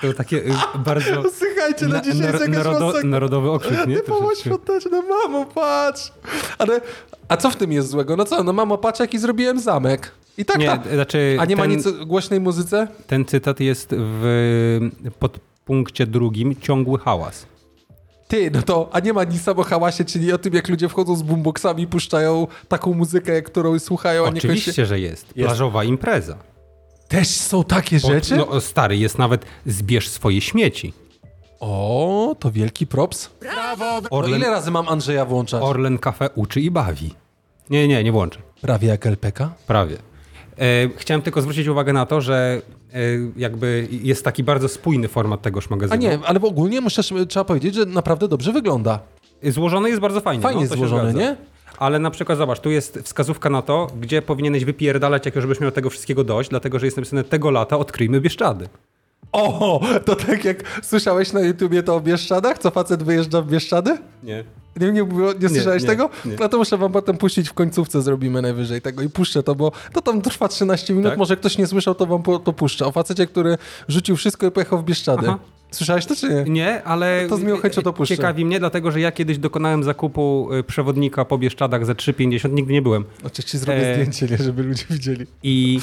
[0.00, 3.96] To takie y, bardzo Słuchajcie, na, nar- narodo, narodowy okrzyk, nie?
[3.96, 4.42] Typowo Troszeczkę.
[4.50, 6.12] świąteczne, mamo, patrz.
[6.58, 6.80] Ale,
[7.28, 8.16] a co w tym jest złego?
[8.16, 10.10] No co, no mamo, patrz jaki zrobiłem zamek.
[10.38, 10.88] I tak, Nie, tak.
[10.94, 12.88] znaczy A nie ma ten, nic o głośnej muzyce?
[13.06, 14.80] ten cytat jest w
[15.18, 17.46] podpunkcie drugim, ciągły hałas.
[18.28, 21.16] Ty, no to, a nie ma nic o hałasie, czyli o tym, jak ludzie wchodzą
[21.16, 25.34] z boomboxami i puszczają taką muzykę, którą słuchają, a nie Oczywiście, że jest.
[25.34, 26.38] Plażowa impreza.
[27.08, 28.36] Też są takie Od- rzeczy?
[28.36, 30.92] No, stary, jest nawet zbierz swoje śmieci.
[31.60, 33.30] O, to wielki props.
[33.40, 35.62] Bravo, O Orlen, ile razy mam Andrzeja włączać?
[35.62, 37.14] Orlen Cafe uczy i bawi.
[37.70, 38.38] Nie, nie, nie włączę.
[38.60, 39.50] Prawie jak LPK.
[39.66, 39.96] Prawie.
[40.58, 42.62] E, chciałem tylko zwrócić uwagę na to, że
[42.94, 42.98] e,
[43.36, 46.02] jakby jest taki bardzo spójny format tegoż A magazynu.
[46.02, 48.98] nie, ale ogólnie muszę, trzeba powiedzieć, że naprawdę dobrze wygląda.
[49.42, 50.42] Złożony jest bardzo fajnie.
[50.42, 51.36] Fajnie no, złożony, nie?
[51.78, 55.60] Ale na przykład zobacz, tu jest wskazówka na to, gdzie powinieneś wypierdalać, jak już byś
[55.60, 58.68] miał tego wszystkiego dość, dlatego że jest napisane tego lata odkryjmy Bieszczady.
[59.32, 63.98] O, to tak jak słyszałeś na YouTubie to o Bieszczadach, co facet wyjeżdża w Bieszczady?
[64.22, 64.44] Nie.
[64.80, 65.06] Nie, nie,
[65.40, 66.10] nie słyszałeś nie, tego?
[66.24, 66.36] nie.
[66.40, 69.72] No to muszę wam potem puścić w końcówce, zrobimy najwyżej tego i puszczę to, bo
[69.92, 71.18] to tam trwa 13 minut, Tak?
[71.18, 72.86] może ktoś nie słyszał, to wam po, to puszczę.
[72.86, 73.58] O facecie, który
[73.88, 75.26] rzucił wszystko i pojechał w Bieszczady.
[75.28, 75.38] Aha.
[75.74, 76.44] Słyszałeś to czy nie?
[76.44, 78.16] Nie, ale To z miłą chęcią to puszczę.
[78.16, 82.72] ciekawi mnie, dlatego że ja kiedyś dokonałem zakupu y, przewodnika po Bieszczadach za 3,50, nigdy
[82.72, 83.04] nie byłem.
[83.24, 85.26] Oczywiście zrobię E, zdjęcie, nie, żeby ludzie widzieli.
[85.42, 85.80] I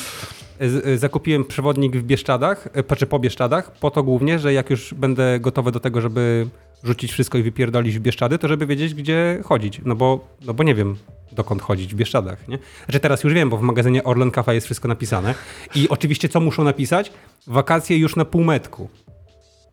[0.62, 4.70] z, y, zakupiłem przewodnik w Bieszczadach, y, znaczy po Bieszczadach, po to głównie, że jak
[4.70, 6.48] już będę gotowy do tego, żeby
[6.84, 9.82] rzucić wszystko i wypierdolić w Bieszczady, to żeby wiedzieć, gdzie chodzić.
[9.86, 10.96] No bo, no bo nie wiem,
[11.32, 12.60] dokąd chodzić w Bieszczadach, nie?
[12.86, 15.36] Znaczy teraz już wiem, bo w magazynie Orlen Cafe jest wszystko napisane.
[15.76, 17.12] I oczywiście co muszą napisać?
[17.48, 18.90] Wakacje już na półmetku.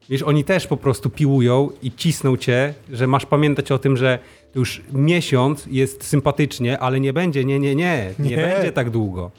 [0.09, 4.19] Wiesz, oni też po prostu piłują i cisną cię, że masz pamiętać o tym, że
[4.53, 8.37] to już miesiąc jest sympatycznie, ale nie będzie, nie, nie, nie, nie, Nie.
[8.37, 9.31] będzie tak długo.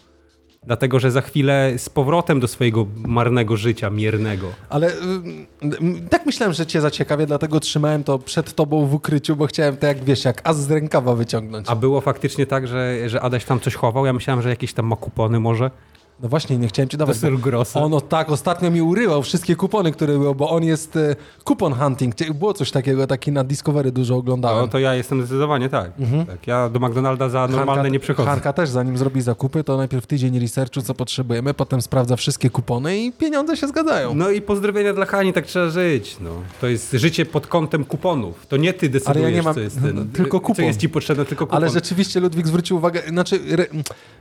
[0.63, 4.47] Dlatego, że za chwilę z powrotem do swojego marnego życia, miernego.
[4.69, 4.93] Ale y,
[6.09, 9.87] tak myślałem, że cię zaciekawię, dlatego trzymałem to przed tobą w ukryciu, bo chciałem to
[9.87, 11.67] jak wiesz, jak as z rękawa wyciągnąć.
[11.69, 14.05] A było faktycznie tak, że, że Adaś tam coś chował?
[14.05, 15.71] Ja myślałem, że jakieś tam ma kupony może.
[16.23, 17.15] No właśnie, nie chciałem ci dawać.
[17.15, 17.81] bo Sylgrosa.
[17.81, 21.73] On o, tak ostatnio mi urywał wszystkie kupony, które były, bo on jest e, kupon
[21.73, 22.15] hunting.
[22.15, 24.61] Cie- Było coś takiego, taki na Discovery dużo oglądałem.
[24.61, 25.91] No to ja jestem zdecydowanie tak.
[26.27, 26.47] tak.
[26.47, 28.29] Ja do McDonalda za normalne Hanka- nie przychodzę.
[28.29, 32.97] Hanka też, zanim zrobi zakupy, to najpierw tydzień researchu, co potrzebujemy, potem sprawdza wszystkie kupony
[32.97, 34.15] i pieniądze się zgadzają.
[34.15, 36.17] No i pozdrowienia dla Hani, tak trzeba żyć.
[36.21, 36.29] No.
[36.61, 38.45] To jest życie pod kątem kuponów.
[38.47, 40.65] To nie ty decydujesz, Ale ja nie mam- co jest no, ten, tylko Co kupon.
[40.65, 41.57] jest ci potrzebne, tylko kupon.
[41.63, 43.65] Ale rzeczywiście Ludwik zwrócił uwagę, znaczy, re,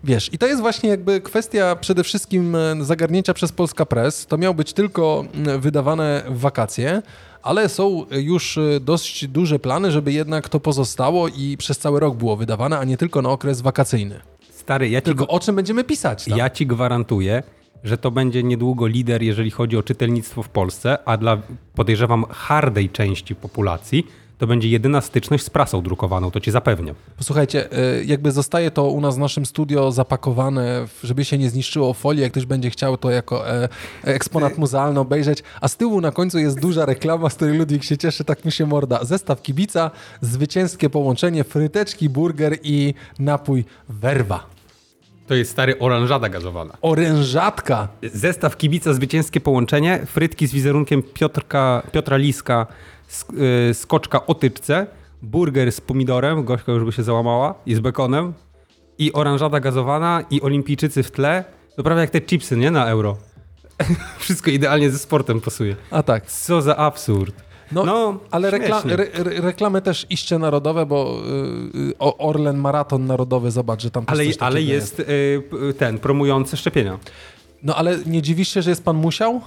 [0.04, 4.26] wiesz, i to jest właśnie jakby kwestia przede wszystkim e, zagarnięcia przez Polska Press.
[4.26, 5.24] To miało być tylko
[5.58, 7.02] wydawane w wakacje,
[7.42, 12.16] ale są już e, dość duże plany, żeby jednak to pozostało i przez cały rok
[12.16, 14.20] było wydawane, a nie tylko na okres wakacyjny.
[14.50, 16.38] Stary, ja ci, Tylko o czym będziemy pisać tam?
[16.38, 17.42] ja ci gwarantuję,
[17.84, 21.42] że to będzie niedługo lider, jeżeli chodzi o czytelnictwo w Polsce, a dla,
[21.74, 24.06] podejrzewam, hardej części populacji
[24.38, 26.94] to będzie jedyna styczność z prasą drukowaną, to ci zapewniam.
[27.16, 31.94] Posłuchajcie, y, jakby zostaje to u nas w naszym studio zapakowane, żeby się nie zniszczyło
[31.94, 33.68] folii, jak ktoś będzie chciał to jako e,
[34.04, 37.96] eksponat muzealny obejrzeć, a z tyłu na końcu jest duża reklama, z której Ludwik się
[37.98, 39.04] cieszy, tak mu się morda.
[39.04, 44.46] Zestaw kibica, zwycięskie połączenie, fryteczki, burger i napój werwa.
[45.26, 46.74] To jest stary oranżada gazowana.
[46.82, 47.88] Orężatka.
[48.14, 52.97] Zestaw kibica, zwycięskie połączenie, frytki z wizerunkiem Piotrka, Piotra Liska, sk-
[53.72, 54.86] skoczka o tyczce,
[55.22, 58.32] burger z pomidorem, gośka już by się załamała, i z bekonem,
[58.98, 61.44] i oranżada gazowana, i olimpijczycy w tle.
[61.76, 62.70] To prawie jak te chipsy, nie?
[62.70, 63.16] Na euro.
[64.18, 65.76] Wszystko idealnie ze sportem pasuje.
[65.90, 66.26] A tak.
[66.26, 67.34] Co za absurd.
[67.72, 71.20] No, No, ale rekla re re reklamy też iście narodowe, bo
[71.74, 75.42] y, y, Orlen Maraton Narodowy, zobacz, że tam też Ale, coś ale jest y,
[75.78, 76.98] ten, promujący szczepienia.
[77.62, 79.40] No ale nie dziwisz się, że jest pan musiał?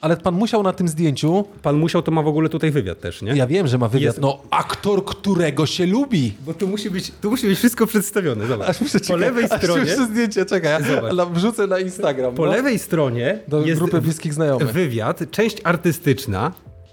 [0.00, 1.44] Ale pan musiał na tym zdjęciu.
[1.62, 3.32] Pan musiał, to ma w ogóle tutaj wywiad też, nie?
[3.36, 4.02] Ja wiem, że ma wywiad.
[4.04, 6.34] Jest- No, aktor, którego się lubi.
[6.46, 8.46] Bo tu musi być, tu musi być wszystko przedstawione.
[8.46, 8.68] Zobacz.
[8.68, 12.34] Aż muszę po lewej aż stronie, muszę zdjęcie, czekaj, ja wrzucę na Instagram.
[12.34, 12.52] po no.
[12.52, 14.72] lewej stronie Do jest grupy bliskich znajomych.
[14.72, 16.52] wywiad, część artystyczna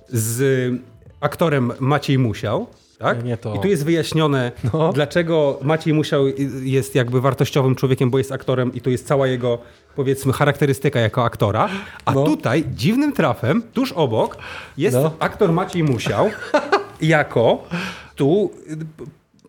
[0.09, 0.73] z
[1.21, 2.67] aktorem Maciej Musiał.
[3.01, 3.23] Tak?
[3.23, 3.55] Nie, to.
[3.55, 4.93] I tu jest wyjaśnione, No.
[4.93, 6.23] dlaczego Maciej Musiał
[6.63, 9.57] jest jakby wartościowym człowiekiem, bo jest aktorem i to jest cała jego,
[9.95, 11.69] powiedzmy, charakterystyka jako aktora.
[12.05, 12.23] A No.
[12.23, 14.37] tutaj dziwnym trafem, tuż obok,
[14.77, 15.11] jest No.
[15.19, 16.29] aktor Maciej Musiał
[17.01, 17.63] jako
[18.15, 18.51] tu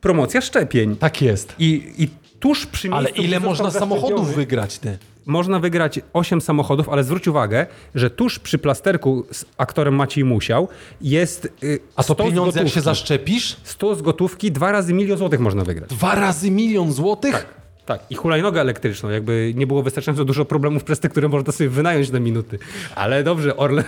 [0.01, 0.97] promocja szczepień.
[0.97, 1.55] Tak jest.
[1.59, 2.09] I, I
[2.43, 4.99] tuż przy Ale miejscu, ile gdzie można samochodów wygrać, ty?
[5.27, 10.69] Można wygrać 8 samochodów, ale zwróć uwagę, że tuż przy plasterku z aktorem Maciej Musiał
[11.01, 13.57] jest y, A to 100 z pieniądze, jak się zaszczepisz?
[13.65, 15.91] 100 z gotówki, dwa razy milion złotych można wygrać.
[15.91, 17.47] Dwa razy milion złotych?
[17.87, 21.71] Tak, i hulajnogę elektryczną, jakby nie było wystarczająco dużo problemów przez te, które można sobie
[21.71, 22.59] wynająć na minuty.
[22.95, 23.85] Ale dobrze, Orlen,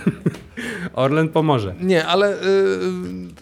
[0.93, 1.75] Orlen pomoże.
[1.81, 2.33] Nie, ale...
[2.33, 3.33] y, mi-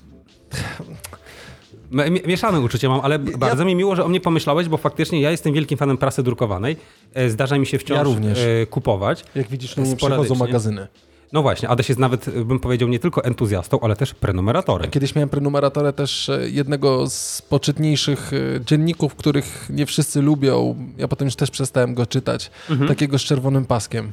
[2.27, 5.53] Mieszane uczucia mam, ale bardzo mi miło, że o mnie pomyślałeś, bo faktycznie ja jestem
[5.53, 6.77] wielkim fanem prasy drukowanej.
[7.13, 8.39] E, Zdarza mi się wciąż Ja również.
[8.39, 9.25] e, kupować.
[9.35, 10.87] jak widzisz, no przychodzą magazyny.
[11.33, 14.91] No właśnie, Adaś jest nawet, bym powiedział, nie tylko entuzjastą, ale też prenumeratorem.
[14.91, 20.75] Kiedyś miałem prenumeratorę też e, jednego z poczytniejszych e, dzienników, których nie wszyscy lubią.
[20.97, 22.51] Ja potem już też przestałem go czytać.
[22.69, 22.87] Mhm.
[22.89, 24.11] Takiego z czerwonym paskiem.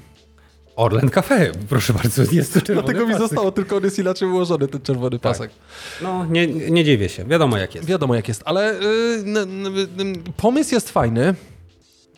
[0.80, 3.28] Orlen Cafe, proszę bardzo, jest to czerwony Dlatego mi pasek.
[3.28, 5.50] zostało, tylko on jest inaczej ułożony, ten czerwony pasek.
[6.02, 7.86] No, nie, nie dziwię się, wiadomo jak jest.
[7.88, 9.66] Wiadomo jak jest, ale y, n, n,
[9.98, 11.34] n, pomysł jest fajny.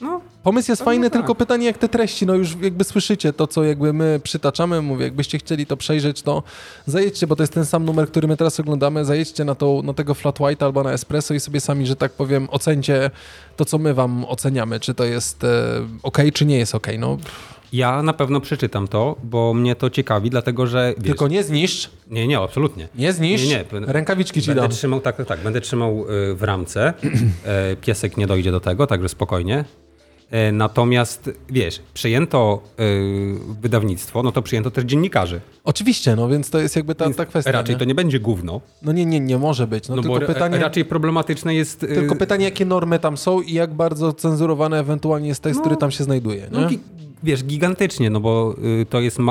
[0.00, 1.20] No, Pomysł jest Pewnie fajny, tak.
[1.20, 5.04] tylko pytanie jak te treści, no już jakby słyszycie to, co jakby my przytaczamy, mówię,
[5.04, 6.42] jakbyście chcieli to przejrzeć, to
[6.86, 9.94] zajedźcie, bo to jest ten sam numer, który my teraz oglądamy, zajedźcie na, tą, na
[9.94, 13.10] tego Flat White albo na Espresso i sobie sami, że tak powiem, ocencie
[13.56, 15.48] to, co my wam oceniamy, czy to jest e,
[16.02, 16.86] ok, czy nie jest ok.
[16.98, 17.16] No,
[17.72, 21.90] ja na pewno przeczytam to, bo mnie to ciekawi, dlatego że, wiesz, tylko nie zniszcz,
[22.10, 22.88] nie, nie, absolutnie.
[22.94, 24.70] nie zniszcz, Nie, nie, rękawiczki ci Będę dam.
[24.70, 26.94] trzymał, tak, tak, tak, będę trzymał y, w ramce.
[27.44, 29.64] E, Piesek nie dojdzie do tego, także spokojnie.
[30.32, 35.40] E, Natomiast, wiesz, przejęto y, wydawnictwo, no to przyjęto też dziennikarzy.
[35.64, 37.52] Oczywiście, no więc to jest jakby ta, ta kwestia.
[37.52, 37.78] Raczej nie?
[37.78, 38.60] to nie będzie gówno.
[38.82, 39.88] No nie, nie, nie może być.
[39.88, 41.82] No, No, tylko pytanie, raczej problematyczne jest...
[41.82, 45.62] y, tylko pytanie, jakie normy tam są i jak bardzo cenzurowany ewentualnie jest tekst, No.
[45.62, 46.46] który tam się znajduje.
[46.52, 46.78] No, gi-
[47.22, 49.22] wiesz, gigantycznie, no bo y, to jest y,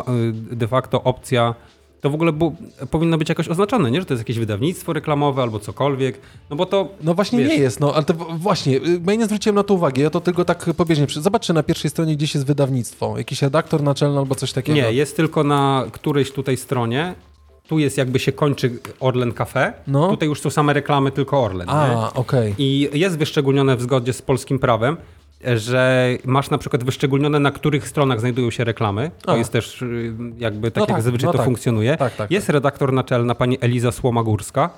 [0.55, 1.55] de facto opcja.
[2.01, 2.55] To w ogóle bu,
[2.91, 3.99] powinno być jakoś oznaczone, nie?
[3.99, 6.19] Że to jest jakieś wydawnictwo reklamowe albo cokolwiek.
[6.49, 6.87] No bo to.
[7.01, 9.73] No właśnie wiesz, nie jest, no ale to właśnie, y, ja nie zwróciłem na to
[9.73, 11.07] uwagi, ja to tylko tak pobieżnie.
[11.09, 14.75] Zobaczcie na pierwszej stronie gdzieś jest wydawnictwo, jakiś redaktor naczelny albo coś takiego.
[14.75, 17.15] Nie, jest tylko na którejś tutaj stronie.
[17.67, 19.73] Tu jest jakby się kończy Orlen Cafe.
[19.87, 20.09] No.
[20.09, 21.69] Tutaj już są same reklamy, tylko Orlen.
[21.69, 22.55] A, okej.
[22.57, 24.97] I jest wyszczególnione w zgodzie z polskim prawem,
[25.55, 29.11] że masz na przykład wyszczególnione, na których stronach znajdują się reklamy.
[29.21, 29.37] To A.
[29.37, 31.45] jest też y, jakby tak, No jak tak, zazwyczaj no to tak.
[31.45, 31.97] funkcjonuje.
[31.97, 34.69] Tak, tak, jest redaktor naczelna pani Eliza Słomagórska.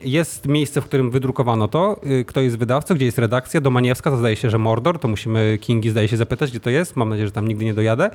[0.00, 3.60] Jest miejsce, w którym wydrukowano to, y, kto jest wydawcą, gdzie jest redakcja.
[3.60, 6.96] Domaniewska, to zdaje się, że Mordor, to musimy Kingi, zdaje się, zapytać, gdzie to jest.
[6.96, 8.10] Mam nadzieję, że tam nigdy nie dojadę.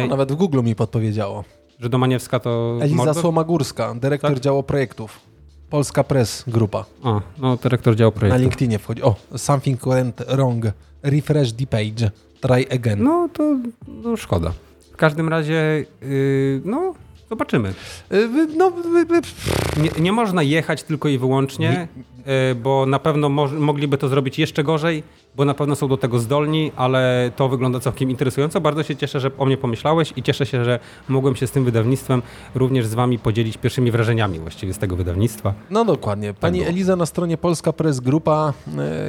[0.00, 1.44] No, nawet w Google mi podpowiedziało.
[1.80, 3.22] Że Domaniewska to Eliza Mordor?
[3.22, 4.40] Słomagórska, dyrektor Tak?
[4.40, 5.20] działu projektów.
[5.70, 6.84] Polska Press Grupa.
[7.02, 8.42] A, no, dyrektor działu Na projektu.
[8.42, 9.02] LinkedInie wchodzi.
[9.02, 10.64] O, something went wrong.
[11.02, 12.10] Refresh the page.
[12.40, 13.02] Try again.
[13.02, 13.42] No to
[13.88, 14.52] no, szkoda.
[14.92, 16.94] W każdym razie, yy, no,
[17.30, 17.74] zobaczymy.
[18.12, 18.72] Y, No,
[19.82, 21.88] Nie, nie można jechać tylko i wyłącznie,
[22.26, 25.02] yy, bo na pewno moż, mogliby to zrobić jeszcze gorzej,
[25.36, 28.60] bo na pewno są do tego zdolni, ale to wygląda całkiem interesująco.
[28.60, 31.64] Bardzo się cieszę, że o mnie pomyślałeś i cieszę się, że mogłem się z tym
[31.64, 32.22] wydawnictwem
[32.54, 35.54] również z wami podzielić pierwszymi wrażeniami właściwie z tego wydawnictwa.
[35.70, 36.34] No dokładnie.
[36.34, 36.70] Pani było.
[36.70, 38.52] Eliza na stronie Polska Press Grupa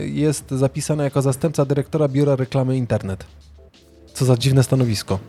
[0.03, 3.25] y, jest zapisana jako zastępca dyrektora Biura Reklamy Internet.
[4.13, 5.19] Co za dziwne stanowisko.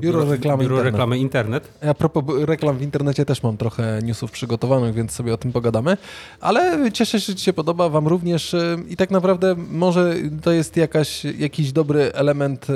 [0.00, 0.92] Biuro Reklamy Biuro Internet.
[0.94, 1.68] reklamy internet.
[1.88, 5.96] A propos reklam w internecie też mam trochę newsów przygotowanych, więc sobie o tym pogadamy.
[6.40, 8.56] Ale cieszę się, że Ci się podoba, Wam również.
[8.88, 12.66] I tak naprawdę może to jest jakaś, jakiś dobry element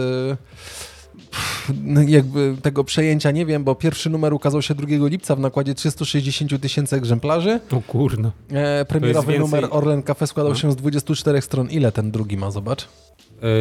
[1.84, 5.74] no jakby tego przejęcia, nie wiem, bo pierwszy numer ukazał się 2 lipca w nakładzie
[5.74, 7.60] 360 tysięcy egzemplarzy.
[7.70, 8.32] O kurno.
[8.52, 10.58] E, premierowy więcej- numer Orlen Cafe składał No.
[10.58, 11.70] się z 24 stron.
[11.70, 12.88] Ile ten drugi ma, zobacz?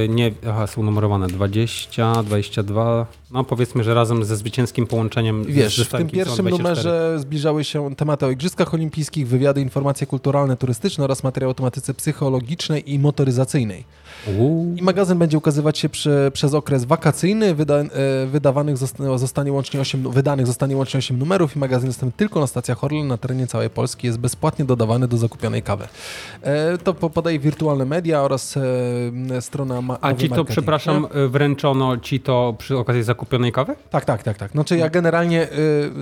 [0.01, 3.05] Yy, nie, aha, są numerowane 20, 22.
[3.31, 5.43] No powiedzmy, że razem ze zwycięskim połączeniem.
[5.43, 6.57] z- Wiesz, ze w tym pierwszym 24.
[6.57, 11.93] numerze zbliżały się tematy o Igrzyskach Olimpijskich, wywiady, informacje kulturalne, turystyczne oraz materiał o tematyce
[11.93, 13.83] psychologicznej i motoryzacyjnej.
[14.27, 14.75] Uuu.
[14.77, 17.87] I magazyn będzie ukazywać się przy, przez okres wakacyjny, wyda, e,
[18.27, 22.47] wydawanych zosta, zostanie łącznie 8, wydanych zostanie łącznie 8 numerów i magazyn dostępny tylko na
[22.47, 24.07] stacjach Orlen na terenie całej Polski.
[24.07, 25.87] Jest bezpłatnie dodawany do zakupionej kawy.
[26.41, 31.27] E, to po- podaje wirtualne media oraz e, strona ma, A ci to, przepraszam, nie?
[31.27, 33.75] wręczono ci to przy okazji zakupionej kawy?
[33.89, 34.51] Tak, tak, tak, tak.
[34.51, 35.47] Znaczy ja generalnie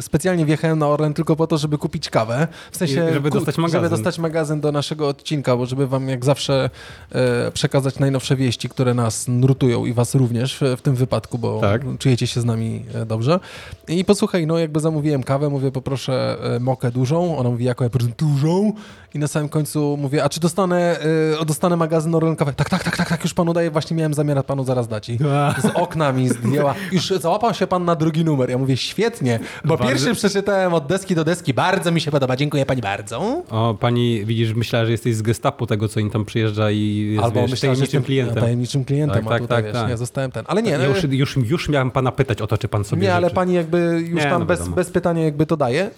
[0.01, 2.47] specjalnie wjechałem na Orlen tylko po to, żeby kupić kawę.
[2.71, 3.79] W sensie, I żeby dostać magazyn.
[3.81, 6.69] żeby dostać magazyn do naszego odcinka, bo żeby wam jak zawsze
[7.11, 11.81] e, przekazać najnowsze wieści, które nas nurtują i was również w, tym wypadku, bo Tak.
[11.99, 13.39] czujecie się z nami e, dobrze.
[13.87, 17.89] I posłuchaj, no jakby zamówiłem kawę, mówię poproszę e, mokę dużą, ona mówi jaką ja
[17.89, 18.73] proszę dużą
[19.13, 20.99] i na samym końcu mówię, a czy dostanę,
[21.41, 22.53] e, dostanę magazyn kawę?
[22.53, 25.09] Tak, tak, tak, tak, tak, już panu daję, właśnie miałem zamiar panu zaraz dać.
[25.09, 25.17] I
[25.61, 26.75] z okna mi zdjęła.
[26.91, 28.49] Już załapał się pan na drugi numer.
[28.49, 31.53] Ja mówię, świetnie, bo Bardzo- pierwszy przeczytałem od deski do deski.
[31.53, 32.35] Bardzo mi się podoba.
[32.35, 33.43] Dziękuję pani bardzo.
[33.49, 37.23] O, pani, widzisz, myślała, że jesteś z gestapu tego, co im tam przyjeżdża i jest,
[37.23, 38.43] Albo wiesz, myślałem, że tajemniczym klientem.
[38.43, 39.89] tajemniczym klientem, Tak, a tak, tutaj, tak, wiesz, tak.
[39.89, 40.45] nie zostałem ten.
[40.47, 43.15] Ale nie, no, już, już, już miałem pana pytać o to, czy pan sobie nie,
[43.15, 43.35] ale życzy.
[43.35, 45.89] pani jakby już Nie, tam no bez, bez pytania jakby to daje.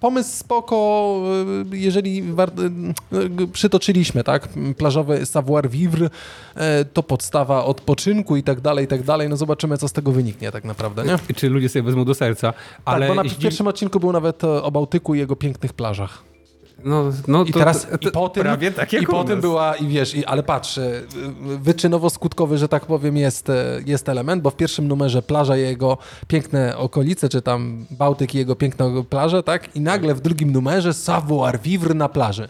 [0.00, 1.20] Pomysł spoko,
[1.72, 2.50] jeżeli war...
[3.52, 6.10] przytoczyliśmy, tak, plażowy savoir vivre,
[6.54, 9.28] e, to podstawa odpoczynku i tak dalej, i tak dalej.
[9.28, 11.34] No zobaczymy, co z tego wyniknie tak naprawdę, nie?
[11.34, 12.52] Czy ludzie sobie wezmą do serca.
[12.84, 16.22] Ale tak, bo na zdziw- pierwszym odcinku był nawet o Bałtyku i jego pięknych plażach.
[16.84, 19.10] No, no I to, teraz to, to i po tym, prawie tak jak i u
[19.10, 19.40] po tym nas.
[19.40, 21.02] była, i wiesz, i, ale patrz, e,
[21.64, 25.98] wyczynowo-skutkowy, że tak powiem, jest, e, jest element, bo w pierwszym numerze plaża i jego
[26.28, 29.76] piękne okolice, czy tam Bałtyk i jego piękne plaże, tak?
[29.76, 32.48] I nagle w drugim numerze savoir vivre na plaży.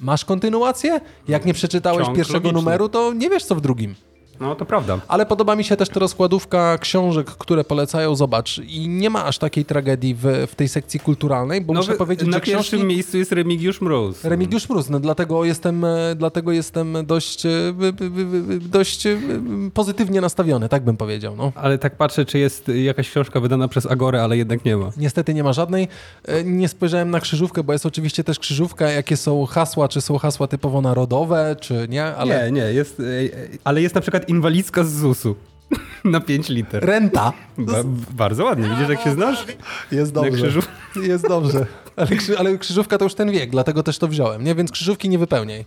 [0.00, 1.00] Masz kontynuację?
[1.28, 2.60] Jak nie przeczytałeś Ciąg pierwszego logiczny.
[2.60, 3.94] numeru, to nie wiesz, co w drugim.
[4.40, 5.00] No, to prawda.
[5.08, 8.58] Ale podoba mi się też ta rozkładówka książek, które polecają, zobacz.
[8.58, 12.28] I nie ma aż takiej tragedii w, w tej sekcji kulturalnej, bo No, muszę powiedzieć,
[12.28, 12.86] na że pierwszym książki...
[12.86, 14.24] miejscu jest Remigiusz Mróz.
[14.24, 17.50] Remigiusz Mróz, no dlatego jestem, e, dlatego jestem dość, e,
[18.60, 19.18] dość e,
[19.74, 21.36] pozytywnie nastawiony, tak bym powiedział.
[21.36, 21.52] No.
[21.54, 24.90] Ale tak patrzę, czy jest jakaś książka wydana przez Agorę, ale jednak nie ma.
[24.96, 25.88] Niestety nie ma żadnej.
[26.44, 30.46] Nie spojrzałem na krzyżówkę, bo jest oczywiście też krzyżówka, jakie są hasła, czy są hasła
[30.46, 33.02] typowo narodowe, czy nie, ale Nie, nie, jest,
[33.64, 35.34] ale jest na przykład inwalidzka z ZUS-u
[36.04, 36.84] na 5 liter.
[36.84, 37.72] renta Ba,
[38.10, 39.46] bardzo ładnie, widzisz jak się znasz?
[39.92, 40.46] jest dobrze.
[41.02, 41.66] Jest dobrze.
[41.96, 44.54] Ale, krzy, ale krzyżówka to już ten wiek, dlatego też to wziąłem, nie?
[44.54, 45.64] Więc krzyżówki nie wypełniaj.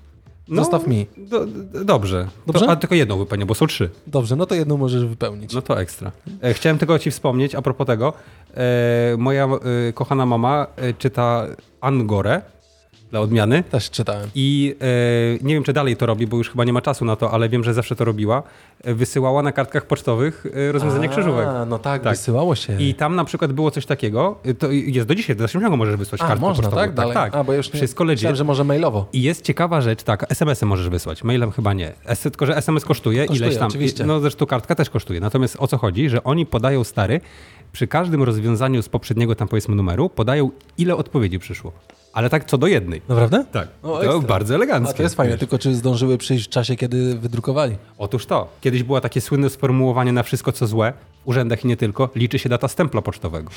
[0.47, 1.07] No, Zostaw mi.
[1.17, 2.27] Do, do, dobrze.
[2.47, 2.65] Dobrze?
[2.65, 3.89] To, a tylko jedną wypełnię, bo są trzy.
[4.07, 5.53] Dobrze, no to jedną możesz wypełnić.
[5.53, 6.11] No to ekstra.
[6.43, 8.13] E, chciałem tylko ci wspomnieć, a propos tego,
[8.53, 11.45] e, moja e, kochana mama e, czyta
[11.81, 12.41] Angorę
[13.11, 14.29] dla odmiany Też czytałem.
[14.35, 14.75] i
[15.41, 17.31] e, nie wiem, czy dalej to robi, bo już chyba nie ma czasu na to,
[17.31, 18.43] ale wiem, że zawsze to robiła.
[18.83, 21.47] E, wysyłała na kartkach pocztowych e, rozwiązanie krzyżówek.
[21.47, 22.13] A, no tak, Tak.
[22.13, 22.81] wysyłało się.
[22.81, 25.77] I tam na przykład było coś takiego, y, to jest do dzisiaj, do dalszego ciągu
[25.77, 26.81] możesz wysłać A, kartkę można, pocztową.
[26.81, 26.93] tak?
[26.93, 27.13] Dalej?
[27.13, 28.17] tak, A, bo już nie, Wszystko legit.
[28.19, 29.05] myślałem, że może mailowo.
[29.13, 31.93] I jest ciekawa rzecz, tak, SMS-em możesz wysłać, mailem chyba nie.
[32.05, 33.67] Es, tylko, że SMS kosztuje, Kosztuje, ileś tam.
[33.67, 34.05] oczywiście.
[34.05, 35.19] No zresztą kartka też kosztuje.
[35.19, 37.21] Natomiast o co chodzi, że oni podają stary,
[37.71, 41.71] przy każdym rozwiązaniu z poprzedniego tam powiedzmy numeru, podają ile odpowiedzi przyszło.
[42.17, 43.01] Ale tak co do jednej.
[43.09, 43.45] Naprawdę?
[43.51, 43.67] Tak.
[43.83, 44.19] O, to ekstra.
[44.19, 44.93] bardzo eleganckie.
[44.93, 45.39] A to jest fajne, wiesz.
[45.39, 47.75] tylko czy zdążyły przyjść w czasie, kiedy wydrukowali?
[47.97, 48.47] Otóż to.
[48.61, 50.93] Kiedyś było takie słynne sformułowanie na wszystko, co złe,
[51.25, 53.51] w urzędach i nie tylko, liczy się data stempla pocztowego.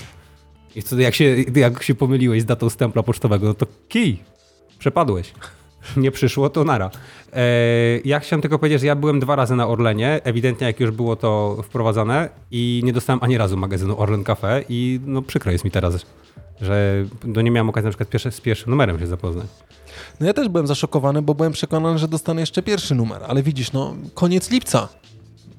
[0.77, 4.19] I wtedy jak się, jak się pomyliłeś z datą stempla pocztowego, no to kij,
[4.79, 5.33] przepadłeś.
[5.97, 6.91] Nie przyszło, to nara.
[7.33, 7.43] E,
[8.05, 11.17] ja chciałem tylko powiedzieć, że ja byłem dwa razy na Orlenie, ewidentnie jak już było
[11.17, 15.71] to wprowadzane i nie dostałem ani razu magazynu Orlen Cafe i no przykro jest mi
[15.71, 16.07] teraz,
[16.61, 19.47] że no nie miałem okazji na przykład pierwsze, z pierwszym numerem się zapoznać.
[20.21, 23.73] No ja też byłem zaszokowany, bo byłem przekonany, że dostanę jeszcze pierwszy numer, ale widzisz,
[23.73, 24.89] no koniec lipca.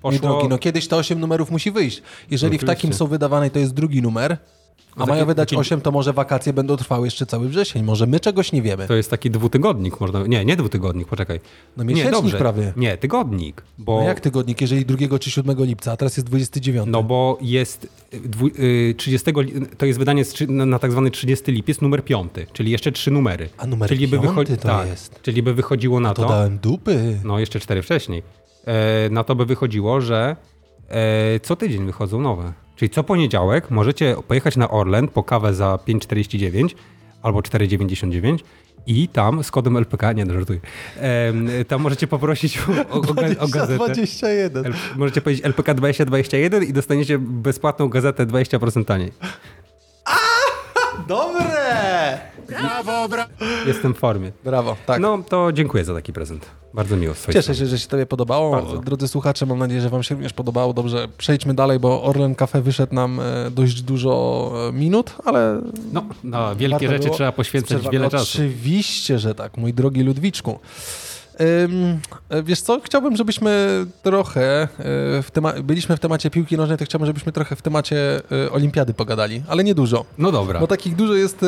[0.04, 2.02] Poszło- drogi, no kiedyś te 8 numerów musi wyjść.
[2.32, 2.66] Jeżeli w Oczywiście.
[2.76, 4.38] takim są wydawane to jest drugi numer,
[4.96, 7.84] a mają wydać taki- 8, to może wakacje będą trwały jeszcze cały wrzesień.
[7.84, 8.88] Może my czegoś nie wiemy.
[8.88, 10.28] To jest taki dwutygodnik, można.
[10.28, 11.40] Nie, nie dwutygodnik, poczekaj.
[11.78, 12.38] No nie, miesięcznik dobrze.
[12.38, 12.74] prawie.
[12.78, 13.64] Nie, tygodnik.
[13.78, 16.88] Bo, No jak tygodnik, jeżeli 2 czy 7 lipca, a teraz jest 29.
[16.92, 21.52] No bo jest y, dwu, y, 30, li- to jest wydanie na, tak zwany 30
[21.52, 23.50] lipiec, numer 5, czyli jeszcze trzy numery.
[23.58, 25.22] A numer czyli by piąty wychodzi- to tak, jest.
[25.22, 27.20] Czyli by wychodziło na to to, dałem dupy.
[27.24, 28.24] no jeszcze cztery wcześniej,
[28.66, 30.36] e, na to by wychodziło, że
[30.90, 32.54] e, co tydzień wychodzą nowe.
[32.76, 36.70] Czyli co poniedziałek możecie pojechać na Orlen po kawę za 5,49
[37.22, 38.38] albo 4,99
[38.88, 40.60] i tam z kodem LPK, nie no, żartuję,
[41.68, 43.76] tam możecie poprosić o, o, o, ga- o gazetę.
[43.78, 44.66] 21.
[44.66, 49.12] L- możecie powiedzieć LPK 2021 i dostaniecie bezpłatną gazetę 20% taniej.
[51.08, 52.20] Dobre!
[52.50, 53.30] Brawo, brawo.
[53.68, 54.32] Jestem w formie.
[54.44, 55.02] Brawo, tak.
[55.02, 56.46] No to dziękuję za taki prezent.
[56.74, 57.14] Bardzo miło.
[57.14, 58.52] z Cieszę się, że się Tobie podobało.
[58.52, 58.78] Bardzo.
[58.78, 60.74] Drodzy słuchacze, mam nadzieję, że Wam się również podobało.
[60.74, 65.62] Dobrze, przejdźmy dalej, bo Orlen Cafe wyszedł nam e, dość dużo e, minut, ale.
[65.94, 68.24] No, na wielkie warto rzeczy było trzeba poświęcać wiele czasu.
[68.24, 70.60] Oczywiście, że tak, mój drogi Ludwiczku.
[72.30, 74.68] E, wiesz co, chciałbym, żebyśmy trochę e,
[75.22, 78.94] w tema- byliśmy w temacie piłki nożnej, to chciałbym, żebyśmy trochę w temacie e, olimpiady
[78.94, 80.06] pogadali, ale nie dużo.
[80.18, 80.60] No dobra.
[80.60, 81.46] Bo takich dużo jest,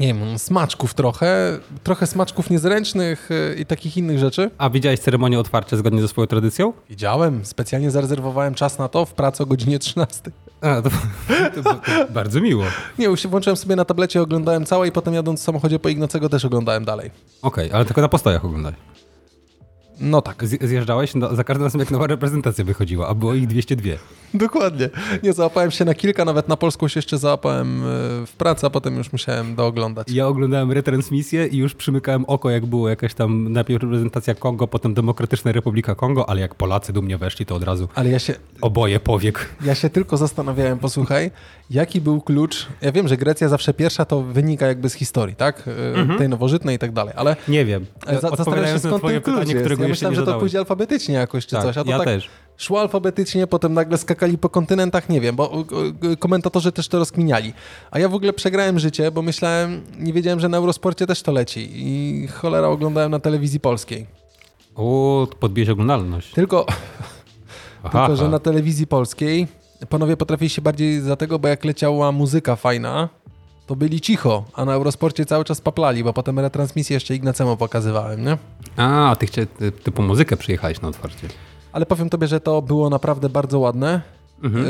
[0.00, 4.50] nie wiem, smaczków trochę, trochę smaczków niezręcznych i takich innych rzeczy.
[4.58, 6.72] A widziałeś ceremonię otwarcia zgodnie ze swoją tradycją?
[6.90, 10.20] Widziałem, specjalnie zarezerwowałem czas na to w pracy o godzinie 13.
[10.64, 10.90] A, to,
[11.54, 12.64] to, to bardzo miło.
[12.98, 15.88] Nie, już się włączyłem sobie na tablecie, oglądałem całe i potem jadąc w samochodzie po
[15.88, 17.10] Ignacego też oglądałem dalej.
[17.42, 18.72] Okej, ale tylko na postojach oglądaj.
[20.00, 20.44] No tak.
[20.46, 23.90] Zjeżdżałeś no, za każdym razem, jak nowa reprezentacja wychodziła, a było ich 202.
[24.34, 24.88] Dokładnie.
[25.22, 27.86] Nie, załapałem się na kilka, nawet na polską się jeszcze załapałem e,
[28.26, 30.10] w pracy, a potem już musiałem dooglądać.
[30.10, 34.94] Ja oglądałem retransmisję i już przymykałem oko, jak było jakaś tam najpierw reprezentacja Kongo, potem
[34.94, 38.34] Demokratyczna Republika Kongo, ale jak Polacy do mnie weszli, to od razu Ale ja się,
[38.60, 39.48] oboje powiek.
[39.64, 41.30] ja się tylko zastanawiałem, posłuchaj,
[41.70, 42.66] jaki był klucz.
[42.82, 45.68] Ja wiem, że Grecja zawsze pierwsza to wynika jakby z historii, tak?
[46.14, 47.86] E, Tej nowożytnej i tak dalej, ale Nie wiem.
[48.06, 50.38] ale za, zastanawiam się, Odpowiadając na twoje ten klucz pytanie, którego Ja myślałem, że to
[50.40, 52.28] pójdzie alfabetycznie jakoś czy Tak, coś, a to ja tak też.
[52.56, 55.64] szło alfabetycznie, potem nagle skakali po kontynentach, nie wiem, bo
[56.18, 57.52] komentatorzy też to rozkminiali.
[57.90, 61.32] A ja w ogóle przegrałem życie, bo myślałem, nie wiedziałem, że na Eurosporcie też to
[61.32, 64.06] leci i cholera oglądałem na telewizji polskiej.
[64.76, 66.32] O, podbijesz oglądalność.
[66.32, 66.66] Tylko,
[67.82, 68.30] Aha, tylko, że aha.
[68.32, 69.46] na telewizji polskiej
[69.88, 73.08] panowie potrafili się bardziej za tego, bo jak leciała muzyka fajna,
[73.66, 78.24] to byli cicho, a na Eurosporcie cały czas paplali, bo potem retransmisję jeszcze Ignacemu pokazywałem,
[78.24, 78.38] nie?
[78.76, 81.28] A, ty, chcie, ty, ty po muzykę przyjechałeś na otwarcie.
[81.72, 84.00] Ale powiem tobie, że to było naprawdę bardzo ładne.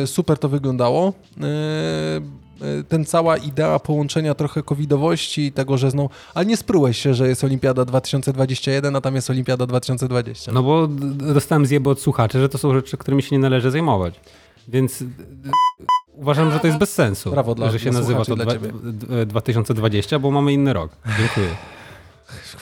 [0.02, 1.12] E, Super to wyglądało.
[1.40, 6.10] E, e, Ten cała idea połączenia trochę covidowości i tego, że znowu...
[6.34, 10.52] Ale nie sprułeś się, że jest Olimpiada 2021, a tam jest Olimpiada 2020.
[10.52, 10.86] No bo
[11.34, 14.20] dostałem zjeby od słuchaczy, że to są rzeczy, którymi się nie należy zajmować.
[14.68, 15.04] Więc
[16.16, 18.72] uważam, że to jest bez sensu, Brawo dla- że się nazywa to dla dwa, ciebie.
[18.82, 20.90] d- 2020, bo mamy inny rok.
[21.18, 21.46] Dziękuję.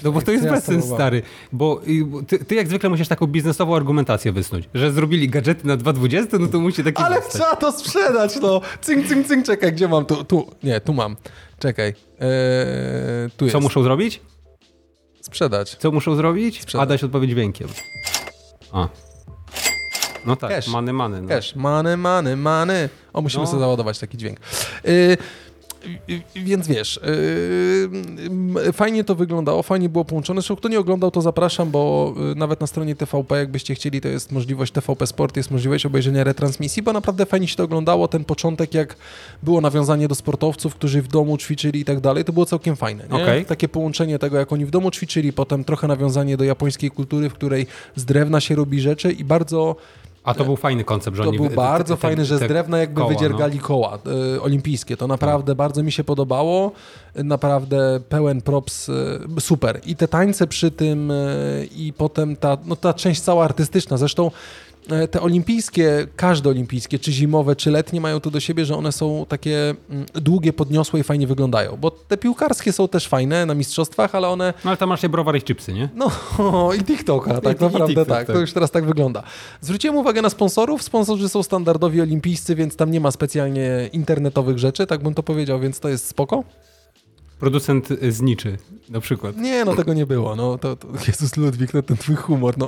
[0.05, 0.97] No bo to jest ja bez sens, spróbowałem?
[0.99, 1.23] stary.
[1.53, 1.81] Bo
[2.29, 6.47] ty, ty jak zwykle musisz taką biznesową argumentację wysnuć, że zrobili gadżety na 2020, no
[6.47, 7.33] to musi taki Ale zostać.
[7.33, 8.61] trzeba to sprzedać, no!
[8.81, 10.05] Cynk, cynk, cynk, czekaj, gdzie mam?
[10.07, 10.47] Tu, tu.
[10.63, 11.17] Nie, tu mam.
[11.59, 11.89] Czekaj.
[11.89, 13.53] Eee, tu jest.
[13.53, 14.21] Co muszą zrobić?
[15.21, 15.77] Sprzedać.
[15.77, 16.63] Co muszą zrobić?
[16.63, 16.83] Sprzedać.
[16.83, 17.69] A dać odpowiedź dźwiękiem.
[18.73, 18.89] A.
[20.27, 20.69] No tak, Cash.
[20.69, 21.23] many, many.
[21.23, 21.29] No.
[21.29, 21.57] Cash.
[21.57, 22.89] Many, many, many.
[23.13, 23.51] O, musimy No.
[23.51, 24.39] sobie załadować taki dźwięk.
[24.85, 25.17] Yy,
[26.35, 27.01] więc wiesz,
[28.65, 30.41] yy, fajnie to wyglądało, fajnie było połączone.
[30.41, 34.09] Zresztą kto nie oglądał, to zapraszam, bo yy, nawet na stronie TVP, jakbyście chcieli, to
[34.09, 38.09] jest możliwość TVP Sport, jest możliwość obejrzenia retransmisji, bo naprawdę fajnie się to oglądało.
[38.09, 38.97] Ten początek, jak
[39.43, 43.05] było nawiązanie do sportowców, którzy w domu ćwiczyli i tak dalej, to było całkiem fajne.
[43.11, 43.45] Okay.
[43.45, 47.35] Takie połączenie tego, jak oni w domu ćwiczyli, potem trochę nawiązanie do japońskiej kultury, w
[47.35, 47.67] której
[47.97, 49.77] z drewna się robi rzeczy i bardzo
[50.25, 52.79] a to był fajny koncept, że To był bardzo te- te- fajny, że z drewna
[52.79, 53.99] jakby koła, wydziergali koła
[54.37, 54.97] y, olimpijskie.
[54.97, 56.73] To naprawdę bardzo mi się podobało.
[57.15, 59.81] Naprawdę pełen props, y, super.
[59.87, 63.97] I te tańce przy tym y, i potem ta, no, ta część cała artystyczna.
[63.97, 64.31] Zresztą
[65.11, 69.27] te olimpijskie, każde olimpijskie, czy zimowe, czy letnie mają to do siebie, że one są
[69.29, 71.77] takie mm, długie, podniosłe i fajnie wyglądają.
[71.77, 75.09] Bo te piłkarskie są też fajne na mistrzostwach, ale one No ale tam masz się
[75.09, 75.89] browar i chipsy, nie?
[75.95, 76.11] no
[76.81, 78.27] i TikToka, tak I- i naprawdę TikTok, tak.
[78.27, 78.37] tak.
[78.37, 79.23] To już teraz tak wygląda.
[79.61, 80.83] Zwróciłem uwagę na sponsorów.
[80.83, 85.61] Sponsorzy są standardowi olimpijscy, więc tam nie ma specjalnie internetowych rzeczy, tak bym to powiedział,
[85.61, 86.45] więc to jest spoko.
[87.41, 88.59] Producent y, zniczy
[88.89, 89.37] na przykład.
[89.37, 90.37] Nie, no tego nie było.
[90.37, 92.67] No to, to Jezus Ludwik, no ten twój humor, no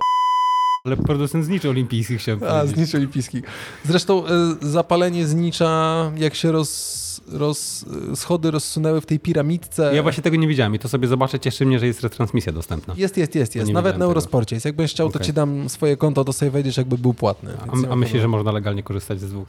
[0.86, 2.76] Ale producent zniczy olimpijskich chciałem a, powiedzieć.
[2.76, 3.42] znicz olimpijski.
[3.84, 4.28] Zresztą y,
[4.60, 9.94] zapalenie znicza, jak się roz, roz, y, schody rozsunęły w tej piramidce.
[9.94, 12.94] Ja właśnie tego nie widziałem i to sobie zobaczę, cieszy mnie, że jest retransmisja dostępna.
[12.96, 13.72] Jest, jest, jest, jest.
[13.72, 14.04] Nawet na.
[14.04, 14.66] Eurosporcie jest.
[14.66, 15.26] Jakbyś chciał, to Okej.
[15.26, 17.50] ci dam swoje konto, to sobie wejdziesz, jakby był płatny.
[17.88, 19.48] A, a myślisz, że można legalnie korzystać ze dwóch?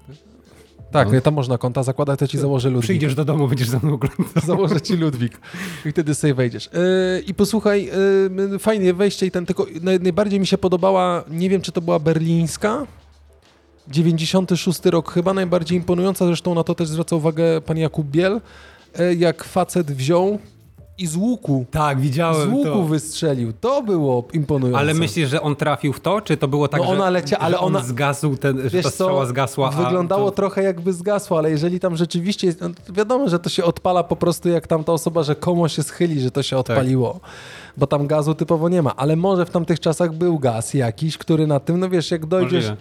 [0.96, 1.22] Tak, No.
[1.22, 2.84] tam można konta zakładać, to ci założę Ludwik.
[2.84, 4.28] Przyjdziesz do domu, będziesz za mną oglądał.
[4.46, 5.40] Założę ci Ludwik
[5.86, 6.70] i wtedy sobie wejdziesz.
[6.74, 7.90] Yy, I posłuchaj,
[8.52, 11.82] yy, fajnie wejście i ten, tylko naj, najbardziej mi się podobała, nie wiem czy to
[11.82, 12.88] była berlińska,
[13.88, 18.42] 96 rok chyba, najbardziej imponująca, zresztą na to też zwraca uwagę pan Jakub Biel,
[19.00, 20.40] yy, jak facet wziął
[20.98, 23.54] i z łuku, Tak, z widziałem łuku wystrzelił.
[23.62, 24.80] To było imponujące.
[24.80, 27.36] Ale myślisz, że on trafił w to, czy to było tak, No ona że, lecia-
[27.40, 30.36] ale że on ona- zgasł, ten, że ta strzała co, zgasła, Wyglądało to...
[30.36, 34.04] trochę jakby zgasło, ale jeżeli tam rzeczywiście jest, no to wiadomo, że to się odpala
[34.04, 36.64] po prostu jak tamta osoba, że komu się schyli, że to się Tak.
[37.78, 41.48] Bo tam gazu typowo nie ma, ale może w tamtych czasach był gaz jakiś, który
[41.48, 42.76] na tym, no wiesz, jak dojdziesz, e,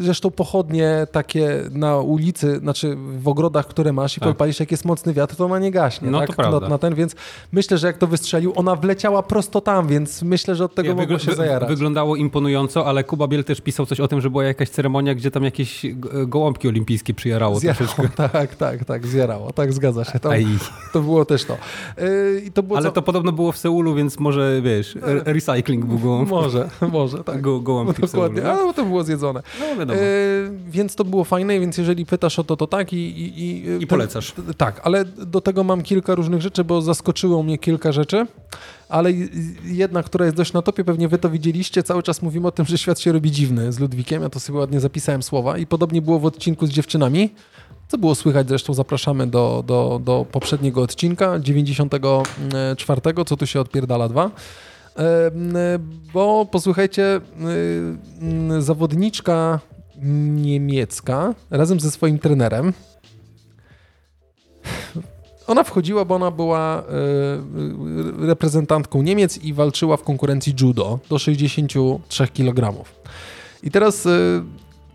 [0.00, 4.28] zresztą pochodnie takie na ulicy, znaczy w ogrodach, które masz i Tak.
[4.28, 6.28] podpalisz, jak jest mocny wiatr, to ona nie gaśnie, No tak?
[6.28, 6.68] to prawda.
[6.68, 7.14] na ten, więc
[7.52, 10.94] myślę, że jak to wystrzelił, ona wleciała prosto tam, więc myślę, że od tego Ja,
[10.94, 11.68] mogło się zajarać.
[11.68, 15.30] Wyglądało imponująco, ale Kuba Biel też pisał coś o tym, że była jakaś ceremonia, gdzie
[15.30, 17.58] tam jakieś go- gołąbki olimpijskie przyjarało.
[17.60, 17.92] Zjarało,
[18.32, 20.20] tak, tak, tak, zjarało, tak, zgadza się.
[20.20, 20.46] To, Aj.
[20.92, 21.56] to było też to.
[21.98, 22.92] Yy, to było Ale co...
[22.92, 26.30] to podobno było w Seulu, więc może, wiesz, re- recycling był gołąb...
[26.30, 27.40] Może, może, tak.
[27.40, 27.98] go, Seulu.
[28.00, 29.42] Dokładnie, ale to było zjedzone.
[29.60, 30.00] No wiadomo.
[30.00, 32.96] Yy, więc to było fajne, więc jeżeli pytasz o to, to tak i...
[32.96, 34.32] I, i, I polecasz.
[34.32, 38.26] Ten, tak, ale do tego mam kilka różnych rzeczy, bo zaskoczyło mnie kilka rzeczy,
[38.88, 39.12] ale
[39.64, 42.66] jedna, która jest dość na topie, pewnie wy to widzieliście, cały czas mówimy o tym,
[42.66, 46.02] że świat się robi dziwny z Ludwikiem, ja to sobie ładnie zapisałem słowa i podobnie
[46.02, 47.30] było w odcinku z dziewczynami,
[47.88, 54.08] co było słychać, zresztą zapraszamy do, do, do poprzedniego odcinka, 94, co tu się odpierdala
[54.08, 54.30] dwa.
[56.12, 57.20] Bo posłuchajcie,
[58.58, 59.60] zawodniczka
[60.34, 62.72] niemiecka razem ze swoim trenerem.
[65.46, 71.18] Ona wchodziła, bo ona była y, y, reprezentantką Niemiec i walczyła w konkurencji judo do
[71.18, 72.84] 63 kg.
[73.62, 74.42] I teraz y,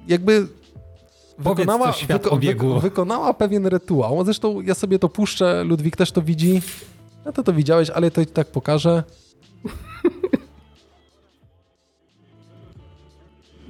[0.07, 0.47] jakby
[1.43, 2.79] co świat obiegło.
[2.79, 4.25] wykonała pewien rytuał.
[4.25, 6.61] Zresztą ja sobie to puszczę, Ludwik też to widzi.
[7.25, 9.03] No to to widziałeś, ale to i tak pokażę.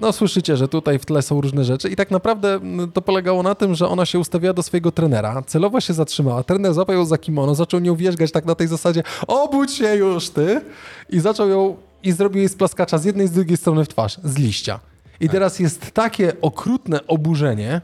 [0.02, 3.44] No słyszycie, że tutaj w tle są różne rzeczy i tak naprawdę mm, to polegało
[3.44, 7.06] na tym, że ona się ustawiała do swojego trenera, celowo się zatrzymała, trener złapał ją
[7.06, 10.62] za kimono, zaczął nią wierzgać tak na tej zasadzie, obudź się już ty
[11.10, 14.38] i zaczął ją i zrobił jej splaskacza z jednej z drugiej strony w twarz, z
[14.38, 14.80] liścia.
[15.20, 17.82] I teraz jest takie okrutne oburzenie,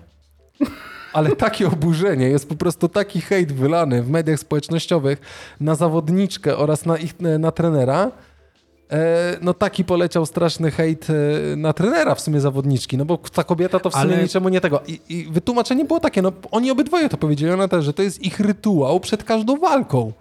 [1.13, 5.21] ale takie oburzenie, jest po prostu taki hejt wylany w mediach społecznościowych
[5.59, 8.11] na zawodniczkę oraz na ich na trenera.
[8.91, 11.13] E, no taki poleciał straszny hejt e,
[11.55, 14.61] na trenera w sumie zawodniczki, no bo ta kobieta to w sumie Ale- niczemu nie
[14.61, 14.81] tego.
[14.87, 18.21] I, I wytłumaczenie było takie, no oni obydwoje to powiedzieli, ona też, że to jest
[18.23, 20.11] ich rytuał przed każdą walką.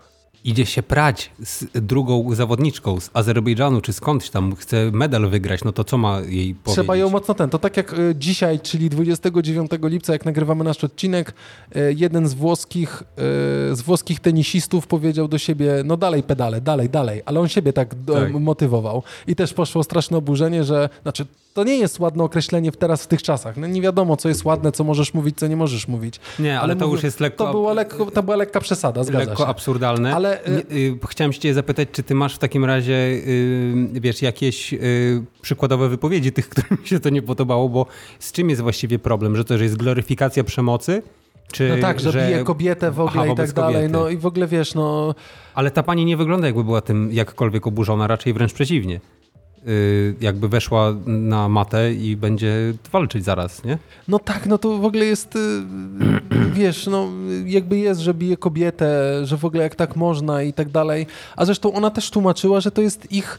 [0.47, 5.73] Idzie się prać z drugą zawodniczką z Azerbejdżanu, czy skądś tam chce medal wygrać, no
[5.73, 6.75] to co ma jej powiedzieć?
[6.75, 7.51] Trzeba ją mocno ten.
[7.51, 11.35] To tak jak e, dzisiaj, czyli 29 lipca, jak nagrywamy nasz odcinek,
[11.75, 16.91] e, jeden z włoskich, e, z włoskich tenisistów powiedział do siebie, no dalej pedale, dalej,
[16.91, 18.33] dalej, ale on siebie tak, Tak.
[18.33, 19.03] motywował.
[19.27, 21.27] I też poszło straszne oburzenie, że, znaczy,
[21.57, 23.57] to nie jest ładne określenie teraz w tych czasach.
[23.57, 26.21] No nie wiadomo, co jest ładne, co możesz mówić, co nie możesz mówić.
[26.39, 27.45] Nie, ale, to mówię, już jest lekko...
[27.45, 29.47] To, było lekko, to była lekka przesada, zgadza lekko się.
[29.47, 30.15] absurdalne.
[30.15, 34.23] Ale, y- Nie, y, chciałem cię zapytać, czy ty masz w takim razie, y, wiesz,
[34.23, 34.75] jakieś
[35.43, 37.87] przykładowe wypowiedzi tych, którym się to nie podobało, bo
[38.19, 39.37] z czym jest właściwie problem?
[39.37, 41.03] Że to, że jest gloryfikacja przemocy?
[41.53, 43.75] Czy, No tak, że, bije kobietę w ogóle Aha, i tak dalej.
[43.75, 43.93] kobiety.
[43.93, 45.15] No i w ogóle wiesz, no.
[45.55, 49.01] Ale ta pani nie wygląda jakby była tym jakkolwiek oburzona, raczej wręcz przeciwnie.
[49.67, 53.79] Yy, jakby weszła na matę i będzie walczyć zaraz, nie?
[54.09, 55.39] No tak, no to w ogóle jest, y,
[56.61, 57.09] wiesz, no
[57.47, 61.07] jakby jest, że bije kobietę, że w ogóle jak tak można i tak dalej.
[61.37, 63.39] A zresztą ona też tłumaczyła, że to jest ich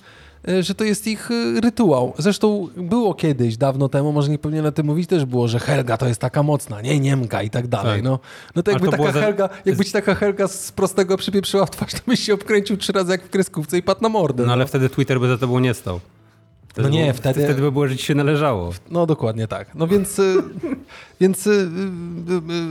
[0.49, 2.13] y, że to jest ich y, rytuał.
[2.17, 5.97] Zresztą było kiedyś, dawno temu, może nie powinienem o tym mówić, też było, że Helga
[5.97, 7.93] to jest taka mocna, nie Niemka i tak dalej.
[7.93, 8.03] Tak.
[8.03, 8.19] No,
[8.55, 11.71] no to jakby to taka za- Helga, jakby ci taka Helga z prostego przypieprzyła w
[11.71, 14.45] twarz, to byś się obkręcił trzy razy jak w kreskówce i padł na mordę.
[14.45, 15.99] No ale wtedy Twitter by za tobą nie stał.
[16.77, 18.71] Wtedy No nie, wtedy- Wtedy by było, że ci się należało.
[18.91, 19.75] No dokładnie tak.
[19.75, 20.35] No więc, y,
[21.21, 21.69] więc y,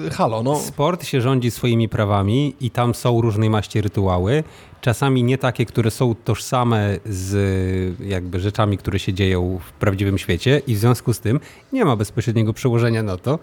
[0.06, 0.56] y, halo, no.
[0.56, 4.44] Sport się rządzi swoimi prawami i tam są różnej maści rytuały.
[4.80, 10.62] Czasami nie takie, które są tożsame z jakby rzeczami, które się dzieją w prawdziwym świecie
[10.66, 11.40] i w związku z tym
[11.72, 13.38] nie ma bezpośredniego przełożenia na to.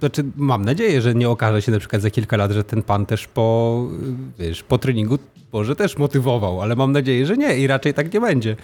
[0.00, 3.06] Znaczy, mam nadzieję, że nie okaże się na przykład za kilka lat, że ten pan
[3.06, 3.86] też po,
[4.38, 5.18] wiesz, po treningu
[5.52, 8.56] może też motywował, ale mam nadzieję, że nie i raczej tak nie będzie.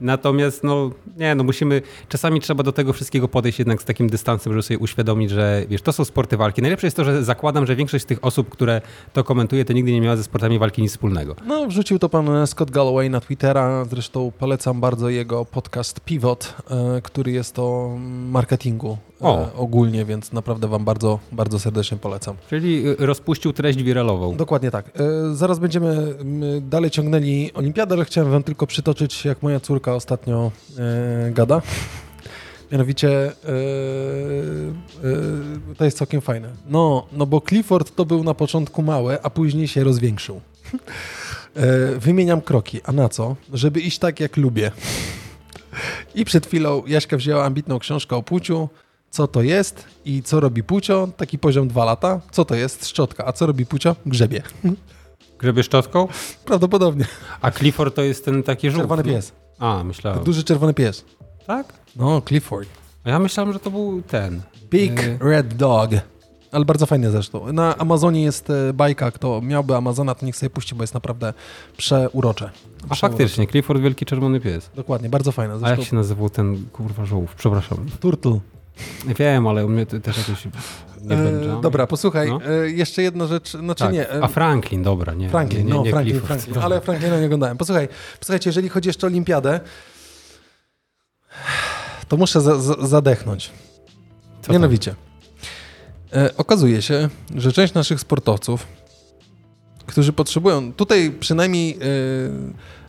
[0.00, 4.52] Natomiast no nie, no musimy, czasami trzeba do tego wszystkiego podejść jednak z takim dystansem,
[4.52, 6.62] żeby sobie uświadomić, że wiesz, to są sporty walki.
[6.62, 8.80] Najlepsze jest to, że zakładam, że większość tych osób, które
[9.12, 11.36] to komentuje, to nigdy nie miała ze sportami walki nic wspólnego.
[11.46, 13.84] No, wrzucił to pan Scott Galloway na Twittera.
[13.84, 17.96] Zresztą polecam bardzo jego podcast Pivot, e, który jest o
[18.30, 19.48] marketingu e, O.
[19.56, 22.36] ogólnie, więc naprawdę wam bardzo, bardzo serdecznie polecam.
[22.50, 24.36] Czyli y, rozpuścił treść wiralową.
[24.36, 24.86] Dokładnie tak.
[24.88, 24.90] E,
[25.34, 26.14] Zaraz będziemy
[26.60, 31.62] dalej ciągnęli olimpiadę, ale chciałem wam tylko przytoczyć, jak moja córka ostatnio e, gada.
[32.72, 33.34] Mianowicie e, e,
[35.76, 36.48] to jest całkiem fajne.
[36.68, 40.40] No, no bo Clifford to był na początku mały, a później się rozwiększył.
[41.56, 42.80] E, Wymieniam kroki.
[42.84, 43.36] A na co?
[43.52, 44.70] Żeby iść tak, jak lubię.
[46.14, 48.68] I przed chwilą Jaśka wzięła ambitną książkę o płciu.
[49.16, 51.08] Co to jest i co robi płcio?
[51.16, 52.20] Taki poziom dwa lata.
[52.30, 52.88] Co to jest?
[52.88, 53.26] Szczotka.
[53.26, 53.96] A co robi płcio?
[54.06, 54.42] Grzebie.
[55.38, 56.08] Grzebie szczotką?
[56.44, 57.04] Prawdopodobnie.
[57.40, 58.82] A Clifford to jest ten taki żółw.
[58.82, 59.32] Czerwony pies.
[59.58, 60.24] A, myślałem.
[60.24, 61.04] Duży czerwony pies.
[61.46, 61.72] Tak?
[61.96, 62.68] No, Clifford.
[63.04, 64.42] A ja myślałem, że to był ten.
[64.70, 65.90] Big Y, Red Dog.
[66.52, 67.52] Ale bardzo fajnie zresztą.
[67.52, 71.34] Na Amazonie jest e, bajka, kto miałby Amazona, to niech sobie puści, bo jest naprawdę
[71.76, 72.50] przeurocze.
[72.88, 74.70] A faktycznie, Clifford Wielki Czerwony Pies.
[74.74, 75.54] Dokładnie, bardzo fajne.
[75.54, 77.34] A Zresztą jak się nazywał ten kurwa żółw?
[77.34, 77.86] Przepraszam.
[78.00, 78.40] Turtle.
[79.18, 81.48] Wiem, ale u mnie też jakoś nie będzie.
[81.62, 82.40] dobra, posłuchaj, No.
[82.64, 83.92] e, jeszcze jedna rzecz, znaczy Tak.
[83.92, 84.10] nie.
[84.10, 85.28] e, A Franklin, dobra, nie.
[85.28, 86.40] Franklin, nie, nie, no nie Franklin, Clifford.
[86.40, 87.56] Franklin, ale Franklina nie oglądałem.
[87.56, 87.88] Posłuchaj,
[88.20, 89.60] posłuchajcie, jeżeli chodzi jeszcze o olimpiadę,
[92.08, 93.50] to muszę za, za, zadechnąć.
[94.42, 94.52] Co?
[94.52, 94.94] Mianowicie,
[96.12, 98.66] e, okazuje się, że część naszych sportowców,
[99.86, 101.76] którzy potrzebują, tutaj przynajmniej e,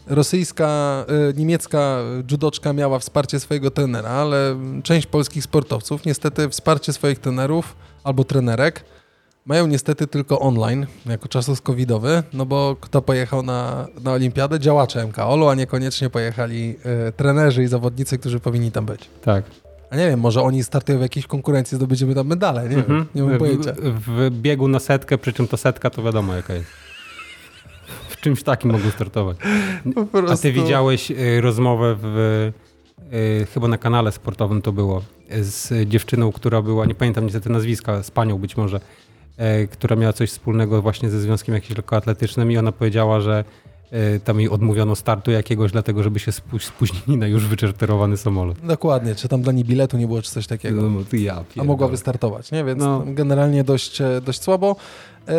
[0.09, 1.99] rosyjska, e, niemiecka
[2.31, 8.83] judoczka miała wsparcie swojego trenera, ale część polskich sportowców niestety wsparcie swoich trenerów albo trenerek
[9.45, 14.59] mają niestety tylko online, jako czasów covidowy, no bo kto pojechał na, na olimpiadę?
[14.59, 16.75] Działacze MKOL-u, a niekoniecznie pojechali
[17.07, 19.09] e, trenerzy i zawodnicy, którzy powinni tam być.
[19.21, 19.43] Tak.
[19.89, 23.23] A nie wiem, może oni startują w jakiejś konkurencji, zdobędziemy tam medale, nie wiem, nie
[23.23, 23.69] mam pojęcia.
[23.69, 23.93] Mhm.
[23.93, 26.86] W, w biegu na setkę, przy czym to setka to wiadomo jaka jest.
[28.17, 29.37] W czymś takim mogą startować.
[30.29, 32.51] A ty widziałeś y, rozmowę w,
[33.13, 35.01] y, chyba na kanale sportowym to było,
[35.41, 38.79] z dziewczyną, która była, nie pamiętam niestety nazwiska, z panią być może,
[39.63, 43.43] y, która miała coś wspólnego właśnie ze związkiem jakimś lekkoatletycznym i ona powiedziała, że
[44.23, 48.57] tam jej odmówiono startu jakiegoś, dlatego żeby się spó- spóźnili na już wyczerterowany samolot.
[48.59, 50.81] Dokładnie, czy tam dla niej biletu nie było, czy coś takiego.
[50.81, 52.63] No, ty ja A mogła wystartować, nie?
[52.63, 53.03] Więc No.
[53.05, 54.75] generalnie dość, e, dość słabo.
[55.27, 55.33] E,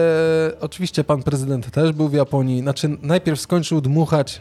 [0.61, 2.61] oczywiście pan prezydent też był w Japonii.
[2.61, 4.41] Znaczy, najpierw skończył dmuchać.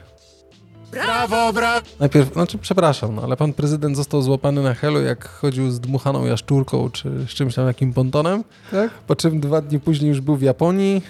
[0.92, 1.86] Brawo, brawo!
[2.00, 6.26] Najpierw, znaczy, przepraszam, no, ale pan prezydent został złapany na helu, jak chodził z dmuchaną
[6.26, 8.44] jaszczurką, czy z czymś tam, jakim pontonem.
[8.72, 8.92] Tak?
[9.08, 11.02] Po czym dwa dni później już był w Japonii,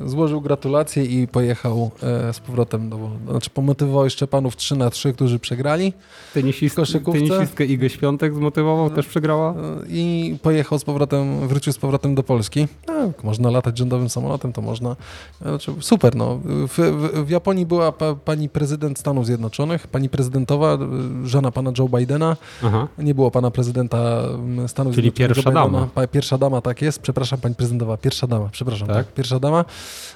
[0.00, 3.10] e, złożył gratulacje i pojechał e, z powrotem do.
[3.30, 5.92] Znaczy, pomotywował jeszcze panów 3 na 3 którzy przegrali.
[6.34, 7.20] Tenisist, W koszykówce?
[7.20, 9.50] tenisistkę Igę Świątek zmotywował, też przegrała?
[9.50, 9.54] E,
[9.88, 12.68] i pojechał z powrotem, wrócił z powrotem do Polski.
[12.86, 14.96] Tak, można latać rządowym samolotem, to można.
[15.42, 16.40] Znaczy, super, no.
[16.44, 20.74] W, w, w Japonii była pa, pani prezydent Stanów Zjednoczonych, pani prezydentowa,
[21.24, 22.36] y, żona pana Joe Bidena.
[22.64, 22.88] Aha.
[22.98, 25.34] Nie było pana prezydenta mm, Stanów Czyli Zjednoczonych.
[25.36, 25.86] pierwsza Joe Bidena.
[25.96, 26.06] dama.
[26.06, 26.98] Pierwsza dama, tak jest.
[27.02, 27.96] Przepraszam, pani prezydentowa.
[27.96, 28.88] Pierwsza dama, przepraszam.
[28.88, 28.96] Tak?
[28.96, 29.14] Tak?
[29.14, 29.64] pierwsza dama.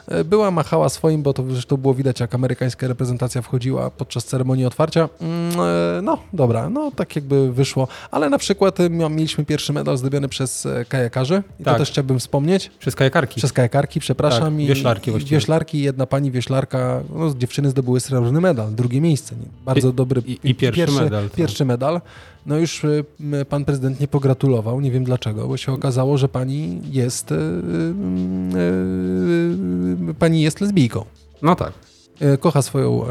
[0.09, 4.65] E, Była, machała swoim, bo to zresztą było widać, jak amerykańska reprezentacja wchodziła podczas ceremonii
[4.67, 5.09] otwarcia.
[5.21, 5.61] Mm,
[5.99, 7.89] e, No, dobra, no tak jakby wyszło.
[8.11, 11.43] Ale na przykład mia- mieliśmy pierwszy medal zdobiony przez e, kajakarzy.
[11.61, 11.79] I to Tak.
[11.79, 12.71] też chciałbym wspomnieć.
[12.79, 13.37] Przez kajakarki.
[13.37, 14.57] Przez kajakarki, przepraszam.
[14.57, 15.37] Tak, wioślarki właściwie.
[15.37, 18.64] Wioślarki, jedna pani wioślarka, no, dziewczyny zdobyły srebrny medal.
[18.65, 19.35] Medal, drugie miejsce.
[19.65, 20.23] Bardzo I, dobry.
[20.27, 21.25] I, i pierwszy, pierwszy, medal.
[21.25, 21.33] Tak.
[21.37, 22.01] Pierwszy medal.
[22.47, 23.05] No już y,
[23.49, 27.35] pan prezydent nie pogratulował, nie wiem dlaczego, bo się okazało, że pani jest y,
[30.11, 31.05] y, pani jest lesbijką.
[31.43, 31.73] No tak.
[32.41, 33.05] Kocha swoją.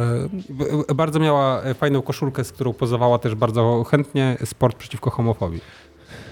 [0.95, 5.61] Bardzo miała fajną koszulkę, z którą pozowała też bardzo chętnie sport przeciwko homofobii.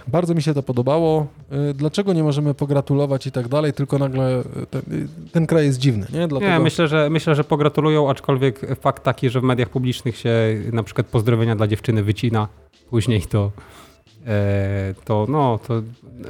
[0.08, 1.28] Bardzo mi się to podobało.
[1.70, 5.66] Y, dlaczego nie możemy pogratulować i tak dalej, tylko nagle y, ten, y, ten kraj
[5.66, 6.28] jest dziwny, nie?
[6.28, 6.52] Dlatego...
[6.52, 10.32] Nie, myślę że, myślę, że pogratulują, aczkolwiek fakt taki, że w mediach publicznych się
[10.74, 12.48] na przykład pozdrowienia dla dziewczyny wycina,
[12.90, 13.52] później to
[14.28, 15.82] e, to, no, to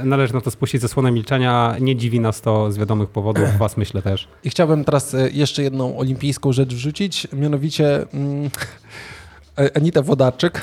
[0.03, 1.76] należy na to spuścić zasłonę milczenia.
[1.82, 4.28] Nie dziwi nas to z wiadomych powodów, was myślę też.
[4.43, 8.49] I chciałbym teraz jeszcze jedną olimpijską rzecz wrzucić, mianowicie mm,
[9.76, 10.61] Anita Wodarczyk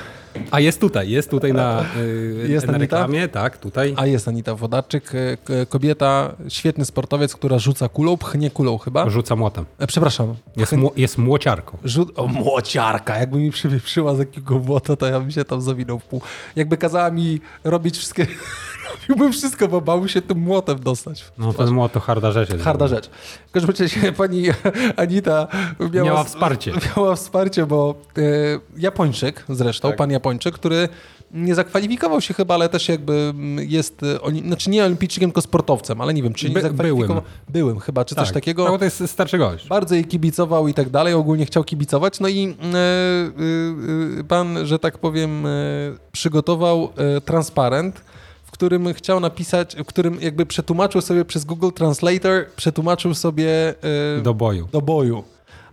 [0.51, 3.95] a jest tutaj, jest tutaj na, yy, jest na reklamie, tak, tutaj.
[3.97, 9.11] A jest Anita Wodarczyk, e, kobieta, świetny sportowiec, która rzuca kulą, pchnie kulą chyba.
[9.11, 9.65] Rzuca młotem.
[9.79, 10.35] E, przepraszam.
[10.57, 11.79] Jest, jest młociarką.
[11.85, 13.19] Rzut, o, młociarka.
[13.19, 16.23] Jakby mi przyszła z jakiego młota, to ja bym się tam zawinął w pół.
[16.57, 18.27] Jakby kazała mi robić wszystkie...
[19.09, 21.25] Robiłbym wszystko, bo bałbym się tym młotem dostać.
[21.39, 22.51] No ten młot to harda rzecz.
[22.51, 23.11] Jest harda rzecz.
[23.49, 24.43] W każdym razie pani
[24.97, 25.49] Anita
[25.93, 26.73] miała, miała wsparcie.
[26.97, 28.23] Miała wsparcie, bo e,
[28.77, 29.97] Japończyk zresztą, tak.
[29.97, 30.89] pan Japończyk, który
[31.31, 36.15] nie zakwalifikował się chyba, ale też jakby jest, oni, znaczy nie olimpijczykiem, tylko sportowcem, ale
[36.15, 37.07] nie wiem, czy nie By, zakwalifikował.
[37.07, 37.23] Byłym.
[37.49, 38.25] byłym chyba, czy tak.
[38.25, 38.65] coś takiego.
[38.65, 39.69] No, to jest starszy gość.
[39.69, 42.79] Bardzo jej kibicował i tak dalej, ogólnie chciał kibicować, no i e,
[44.21, 45.47] e, pan, że tak powiem,
[46.13, 46.89] przygotował
[47.25, 48.01] transparent,
[48.45, 53.75] w którym chciał napisać, w którym jakby przetłumaczył sobie przez Google Translator, przetłumaczył sobie...
[54.23, 54.69] Do boju.
[54.73, 55.25] Do boju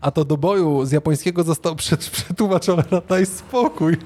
[0.06, 1.76] a to do boju z japońskiego został
[2.12, 3.98] przetłumaczony na daj spokój.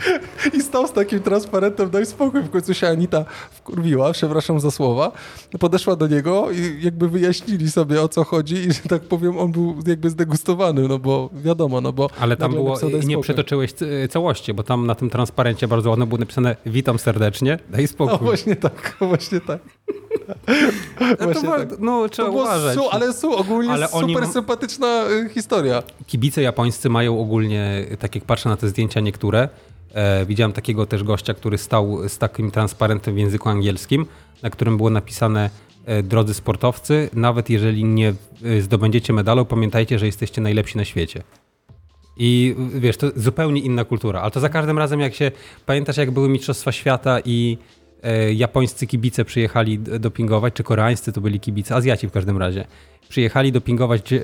[0.54, 2.42] I stał z takim transparentem daj spokój.
[2.42, 3.26] W końcu się Anita
[3.70, 5.12] wkurwiła, przepraszam za słowa.
[5.60, 9.52] Podeszła do niego i jakby wyjaśnili sobie o co chodzi i że tak powiem on
[9.52, 12.10] był jakby zdegustowany, no bo wiadomo, no bo...
[12.20, 13.74] Ale tam było, nie przetoczyłeś
[14.10, 18.18] całości, bo tam na tym transparencie bardzo ładno było napisane witam serdecznie, daj spokój.
[18.22, 19.60] No właśnie tak, właśnie tak.
[21.20, 21.80] Właśnie to, tak.
[21.80, 22.76] No, trzeba uważać.
[22.76, 24.34] Su, ale su, ogólnie ale super oni...
[24.34, 25.84] sympatyczna y, historia.
[26.08, 29.50] Kibice japońscy mają ogólnie, tak jak patrzę na te zdjęcia niektóre,
[30.26, 34.06] widziałem takiego też gościa, który stał z takim transparentem w języku angielskim,
[34.44, 35.50] na którym było napisane
[35.86, 38.14] e, drodzy sportowcy, nawet jeżeli nie
[38.44, 41.24] e, zdobędziecie medalu, pamiętajcie, że jesteście najlepsi na świecie.
[42.18, 45.32] I wiesz, to zupełnie inna kultura, ale to za każdym razem jak się,
[45.66, 47.79] pamiętasz jak były Mistrzostwa Świata i E,
[48.36, 52.66] japońscy kibice przyjechali dopingować, czy koreańscy to byli kibice, Azjaci w każdym razie,
[53.10, 54.20] przyjechali dopingować e,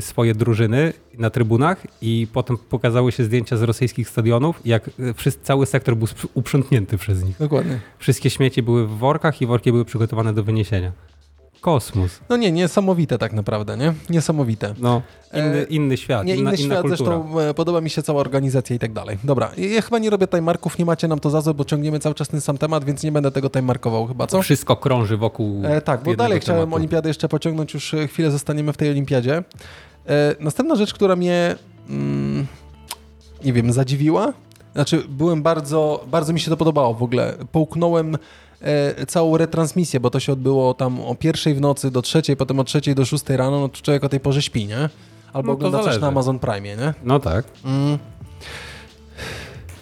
[0.00, 5.66] swoje drużyny na trybunach i potem pokazały się zdjęcia z rosyjskich stadionów, jak wszyscy, cały
[5.66, 7.38] sektor był uprzątnięty przez nich.
[7.38, 7.78] Dokładnie.
[7.98, 10.92] Wszystkie śmieci były w workach i worki były przygotowane do wyniesienia.
[11.60, 12.20] Kosmos.
[12.28, 13.94] No nie, niesamowite tak naprawdę, nie?
[14.10, 14.74] Niesamowite.
[14.78, 15.02] No,
[15.34, 16.96] inny, inny świat, nie, inna, inny inna świat, kultura.
[17.16, 19.18] zresztą e, podoba mi się cała organizacja i tak dalej.
[19.24, 22.14] Dobra, ja chyba nie robię timemarków, nie macie nam to za złe, bo ciągniemy cały
[22.14, 24.42] czas ten sam temat, więc nie będę tego timemarkował chyba, co?
[24.42, 26.44] Wszystko krąży wokół e, Tak, bo dalej tematu.
[26.44, 29.42] chciałem olimpiadę jeszcze pociągnąć, już e, chwilę zostaniemy w tej olimpiadzie.
[30.06, 31.56] E, następna rzecz, która mnie,
[31.88, 32.46] mm,
[33.44, 34.32] nie wiem, zadziwiła,
[34.74, 37.34] znaczy byłem bardzo, bardzo mi się to podobało w ogóle.
[37.52, 38.18] Połknąłem
[38.60, 42.60] e, całą retransmisję, bo to się odbyło tam o pierwszej w nocy do trzeciej, potem
[42.60, 44.88] od trzeciej do szóstej rano, no to człowiek o tej porze śpi, nie?
[45.32, 46.94] Albo no ogląda coś na Amazon Prime, nie?
[47.04, 47.44] No tak.
[47.64, 47.98] Mm.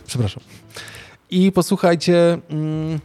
[0.06, 0.42] Przepraszam.
[1.30, 3.00] I posłuchajcie, mm,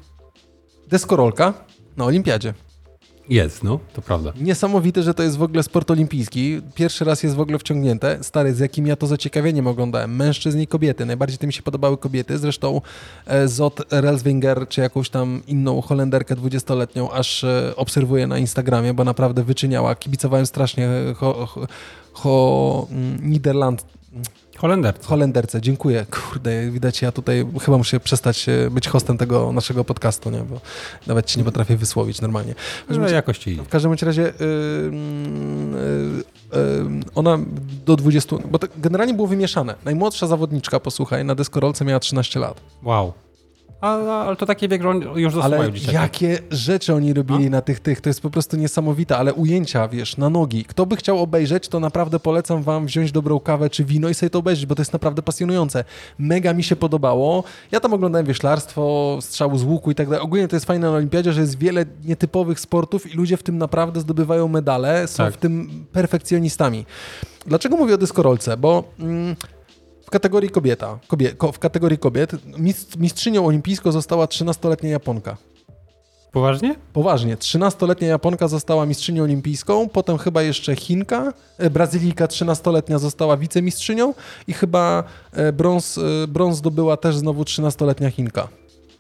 [0.88, 1.54] deskorolka
[1.98, 2.54] na olimpiadzie.
[3.32, 4.34] Jest, no, to prawda.
[4.42, 6.62] Niesamowite, że to jest w ogóle sport olimpijski.
[6.76, 8.24] Pierwszy raz jest w ogóle wciągnięte.
[8.24, 10.16] Stary, z jakim ja to zaciekawieniem oglądałem.
[10.16, 11.06] Mężczyzn i kobiety.
[11.06, 12.38] Najbardziej to mi się podobały kobiety.
[12.38, 12.82] Zresztą
[13.26, 19.04] e, Zot Relswinger, czy jakąś tam inną Holenderkę 20-letnią, aż e, obserwuję na Instagramie, bo
[19.04, 19.96] naprawdę wyczyniała.
[19.96, 21.68] Kibicowałem strasznie ho, ho,
[22.14, 22.88] ho
[23.22, 23.86] Niderland
[24.62, 25.08] Holenderce.
[25.08, 26.06] Holenderce, dziękuję.
[26.12, 30.40] Kurde, widać, ja tutaj chyba muszę przestać e, być hostem tego naszego podcastu, nie?
[30.40, 30.62] bo
[31.08, 32.56] nawet ci nie potrafię wysłowić normalnie.
[32.90, 33.56] W no, jakości.
[33.56, 34.32] W każdym razie yy,
[36.54, 37.40] yy, yy, ona
[37.86, 39.76] do 20, bo generalnie było wymieszane.
[39.86, 42.62] Najmłodsza zawodniczka, posłuchaj, na deskorolce miała 13 lat.
[42.84, 43.14] Wow.
[43.82, 45.96] Ale, to takie wiek, że już zasuwają Ale dzieciaki.
[45.96, 47.50] jakie rzeczy oni robili A?
[47.50, 50.66] na tych, tych, to jest po prostu niesamowite, ale ujęcia, wiesz, na nogi.
[50.66, 54.30] Kto by chciał obejrzeć, to naprawdę polecam wam wziąć dobrą kawę czy wino i sobie
[54.30, 55.84] to obejrzeć, bo to jest naprawdę pasjonujące.
[56.18, 57.44] Mega mi się podobało.
[57.72, 60.24] Ja tam oglądałem wieślarstwo, strzał z łuku i tak dalej.
[60.24, 63.58] Ogólnie to jest fajne na olimpiadzie, że jest wiele nietypowych sportów i ludzie w tym
[63.58, 65.34] naprawdę zdobywają medale, są tak.
[65.34, 66.86] w tym perfekcjonistami.
[67.46, 68.58] Dlaczego mówię o dyskorolce?
[68.58, 68.84] Bo...
[69.00, 69.36] Mm,
[70.12, 72.32] kategorii kobieta, kobie, ko, w kategorii kobiet
[72.98, 75.38] mistrzynią olimpijską została 13-letnia Japonka.
[76.32, 76.76] Poważnie?
[76.94, 77.38] Poważnie.
[77.38, 84.14] 13-letnia Japonka została mistrzynią olimpijską, potem chyba jeszcze Chinka, e, Brazylijka 13-letnia została wicemistrzynią
[84.48, 88.48] i chyba e, brąz, e, brąz zdobyła też znowu 13-letnia Chinka.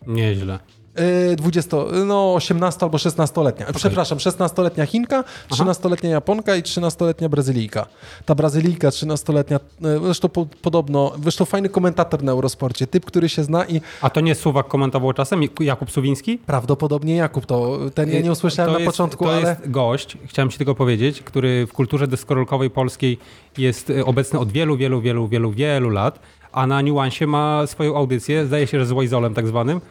[0.07, 0.59] Nieźle.
[0.95, 3.65] E, 20, no 18 albo 16-letnia.
[3.75, 7.85] Przepraszam, 16-letnia Chinka, 13-letnia Japonka i 13-letnia Brazylijka.
[8.25, 13.43] Ta Brazylijka 13-letnia, e, zresztą po, podobno, zresztą fajny komentator na Eurosporcie, typ, który się
[13.43, 15.41] zna i A to nie Suwak komentował czasem?
[15.59, 16.37] Jakub Suwiński?
[16.37, 19.49] prawdopodobnie Jakub to, ten ja nie usłyszałem To na jest, początku, to ale...
[19.49, 23.17] jest gość, chciałem ci tylko powiedzieć, który w kulturze deskorolkowej polskiej
[23.57, 26.19] jest obecny od wielu, wielu, wielu, wielu, wielu lat,
[26.51, 29.81] a na Niuansie ma swoją audycję, zdaje się, że z Wajzolem tak zwanym,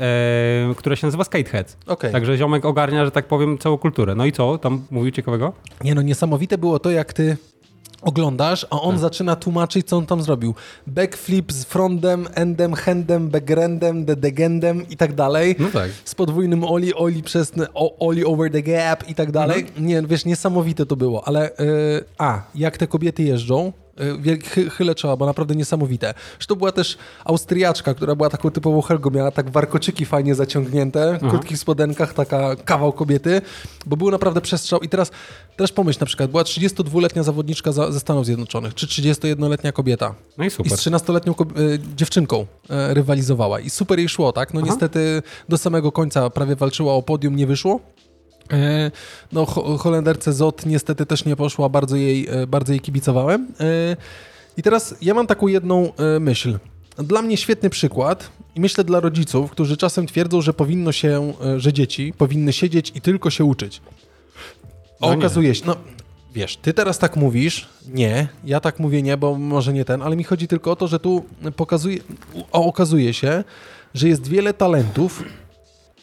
[0.00, 1.76] e, która się nazywa Skateheads.
[1.86, 2.12] Okej.
[2.12, 4.14] Także ziomek ogarnia, że tak powiem, całą kulturę.
[4.14, 4.58] No i co?
[4.58, 5.52] Tam mówił ciekawego?
[5.84, 7.36] Nie no, niesamowite było to, jak ty
[8.02, 8.78] oglądasz, a Tak.
[8.82, 10.54] on zaczyna tłumaczyć, co on tam zrobił.
[10.86, 15.56] Backflip z frontem, endem, handem, backrendem, the degendem i tak dalej.
[15.58, 15.90] No tak.
[16.04, 19.60] Z podwójnym oli, oli przez o- oli over the gap i tak dalej.
[19.60, 19.86] Mhm.
[19.86, 24.70] Nie, wiesz, niesamowite to było, ale yy, a, jak te kobiety jeżdżą, yy, wiel- chy,
[24.70, 26.14] chylę czoła, bo naprawdę niesamowite.
[26.38, 31.30] Zresztą była też Austriaczka, która była taką typową Helgą, miała tak warkoczyki fajnie zaciągnięte, w
[31.30, 33.42] krótkich spodenkach, taka kawał kobiety,
[33.86, 34.80] bo był naprawdę przestrzał.
[34.80, 35.10] I teraz
[35.56, 40.14] też pomyśl na przykład, była 32-letnia zawodniczka za, ze Stanów Zjednoczonych, czy 31-letnia kobieta.
[40.38, 40.72] No i I super.
[40.72, 43.60] z 13-letnią kob- e, dziewczynką e, rywalizowała.
[43.60, 44.54] I super jej szło, tak?
[44.54, 47.80] No niestety do samego końca prawie walczyła o podium, nie wyszło.
[48.52, 48.90] E,
[49.32, 53.48] No, Ho- Holenderce Zot niestety też nie poszła, bardzo jej, e, bardzo jej kibicowałem.
[53.60, 53.96] E,
[54.56, 56.58] I teraz ja mam taką jedną myśl.
[56.98, 61.72] Dla mnie świetny przykład i myślę dla rodziców, którzy czasem twierdzą, że powinno się, że
[61.72, 63.80] dzieci powinny siedzieć i tylko się uczyć.
[65.00, 65.76] No okazuje się, no
[66.34, 70.16] wiesz, ty teraz tak mówisz, nie, ja tak mówię nie, bo może nie ten, ale
[70.16, 71.24] mi chodzi tylko o to, że tu
[71.56, 71.98] pokazuje,
[72.52, 73.44] okazuje się,
[73.94, 75.22] że jest wiele talentów,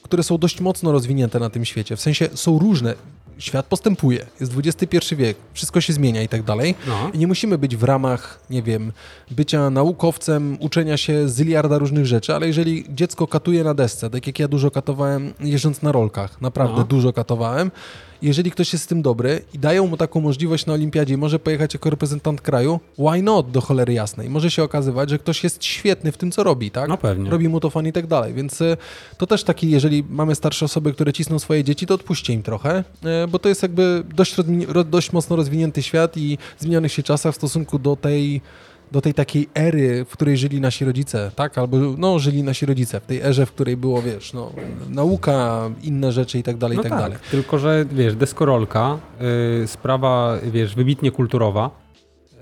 [0.08, 1.96] które są dość mocno rozwinięte na tym świecie.
[1.96, 2.94] W sensie są różne.
[3.38, 6.76] Świat postępuje, jest XXI wiek, wszystko się zmienia i tak dalej.
[6.88, 7.12] No.
[7.14, 8.92] I nie musimy być w ramach, nie wiem,
[9.32, 14.28] bycia naukowcem, uczenia się z iliarda różnych rzeczy, ale jeżeli dziecko katuje na desce, tak
[14.28, 16.84] jak ja dużo katowałem jeżdżąc na rolkach, naprawdę No.
[16.84, 17.72] dużo katowałem,
[18.22, 21.40] jeżeli ktoś jest z tym dobry i dają mu taką możliwość na olimpiadzie i może
[21.40, 24.30] pojechać jako reprezentant kraju, why not do cholery jasnej?
[24.30, 26.90] Może się okazywać, że ktoś jest świetny w tym, co robi, tak?
[26.90, 27.30] No pewnie.
[27.30, 28.78] Robi mu to fan i tak dalej, więc y,
[29.18, 32.84] to też taki, jeżeli mamy starsze osoby, które cisną swoje dzieci, to odpuśćcie im trochę,
[33.24, 34.36] y, bo to jest jakby dość,
[34.86, 38.42] dość mocno rozwinięty świat i zmienionych się czasach w stosunku do tej
[38.92, 41.58] do tej takiej ery, w której żyli nasi rodzice, tak?
[41.58, 44.52] Albo, no, żyli nasi rodzice, w tej erze, w której było, wiesz, no,
[44.90, 47.18] nauka, inne rzeczy i tak dalej, No i tak, tak, dalej.
[47.32, 48.98] tylko że wiesz, deskorolka,
[49.64, 51.70] y, sprawa, wiesz, wybitnie kulturowa
[52.34, 52.38] y,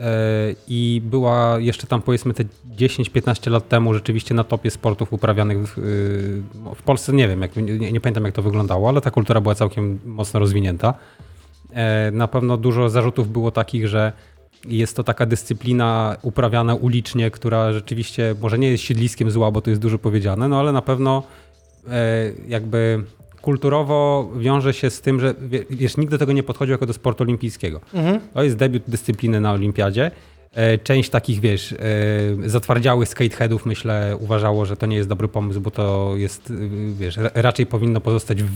[0.67, 2.43] i była jeszcze tam powiedzmy te
[2.77, 6.41] 10-15 lat temu rzeczywiście na topie sportów uprawianych w, y,
[6.75, 9.55] w Polsce, nie wiem, jak, nie, nie pamiętam jak to wyglądało, ale ta kultura była
[9.55, 10.93] całkiem mocno rozwinięta.
[11.73, 14.13] E, Na pewno dużo zarzutów było takich, że
[14.67, 19.69] jest to taka dyscyplina uprawiana ulicznie, która rzeczywiście może nie jest siedliskiem zła, bo to
[19.69, 21.23] jest dużo powiedziane, no ale na pewno
[21.89, 23.03] e, jakby
[23.41, 26.93] kulturowo wiąże się z tym, że wie- wiesz, nikt do tego nie podchodził jako do
[26.93, 27.81] sportu olimpijskiego.
[28.33, 30.11] To jest debiut dyscypliny na olimpiadzie.
[30.53, 31.77] E, Część takich, wiesz, e,
[32.49, 36.53] zatwardziałych skateheadów, myślę, uważało, że to nie jest dobry pomysł, bo to jest,
[36.99, 38.49] wiesz, ra- raczej powinno pozostać w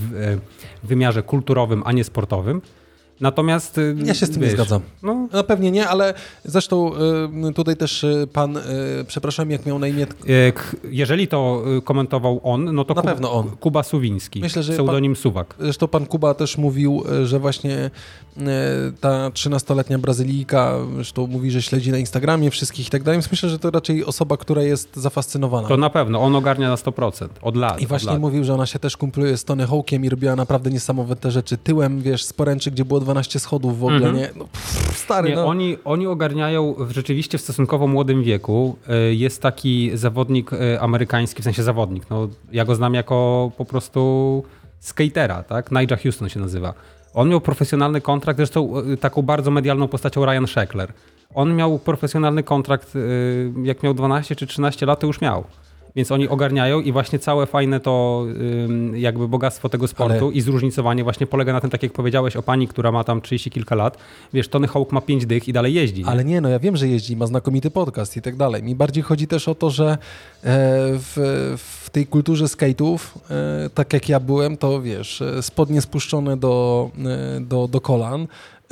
[0.84, 2.62] wymiarze kulturowym, a nie sportowym.
[3.22, 3.78] Natomiast...
[3.78, 4.82] y, Ja się z tym nie wiesz, zgadzam.
[5.04, 6.14] No, No pewnie nie, ale
[6.46, 6.92] zresztą
[7.50, 8.58] y, tutaj też y, pan,
[9.08, 10.54] przepraszam, jak miał na imię, e,
[10.92, 13.50] jeżeli to komentował on, no to Na Kuba, pewno on.
[13.50, 15.56] Kuba Suwiński, Myślę, że pseudonim Suwak.
[15.60, 17.92] Zresztą pan Kuba też mówił, że właśnie
[19.02, 23.50] ta 13-letnia Brazylijka, zresztą mówi, że śledzi na Instagramie wszystkich i tak dalej, więc myślę,
[23.50, 25.68] że to raczej osoba, która jest zafascynowana.
[25.68, 27.82] To na pewno, on ogarnia na 100%, od lat.
[27.82, 28.22] I właśnie lat.
[28.22, 31.58] mówił, że ona się też kumpluje z Tony Hawkiem i robiła naprawdę niesamowite rzeczy.
[31.58, 34.16] Tyłem, wiesz, z poręczy, gdzie było 12 schodów w ogóle, Mhm.
[34.16, 34.30] nie?
[34.36, 35.46] No, pff, stary, Nie, no.
[35.48, 38.76] oni, oni ogarniają rzeczywiście w stosunkowo młodym wieku.
[39.12, 42.10] Y, Jest taki zawodnik y, amerykański, w sensie zawodnik.
[42.10, 44.44] No, ja go znam jako po prostu
[44.80, 45.72] skatera, tak?
[45.72, 46.74] Nigel Houston się nazywa.
[47.14, 50.94] On miał profesjonalny kontrakt, zresztą y, taką bardzo medialną postacią Ryan Sheckler.
[51.34, 55.44] On miał profesjonalny kontrakt, y, jak miał 12 czy 13 lat, to już miał.
[55.96, 58.26] Więc oni ogarniają i właśnie całe fajne to
[58.94, 62.42] jakby bogactwo tego sportu Ale- i zróżnicowanie właśnie polega na tym, tak jak powiedziałeś o
[62.42, 63.98] pani, która ma tam 30 kilka lat.
[64.34, 66.02] Wiesz, Tony Hawk ma 5 dych i dalej jeździ.
[66.02, 66.08] nie?
[66.10, 68.64] Ale nie, no ja wiem, że jeździ, ma znakomity podcast i tak dalej.
[68.64, 69.98] Mi bardziej chodzi też o to, że e,
[70.44, 76.38] w, w tej kulturze skate'ów, e, tak jak ja byłem, to wiesz, e, spodnie spuszczone
[76.38, 76.90] do,
[77.42, 78.28] do, do kolan,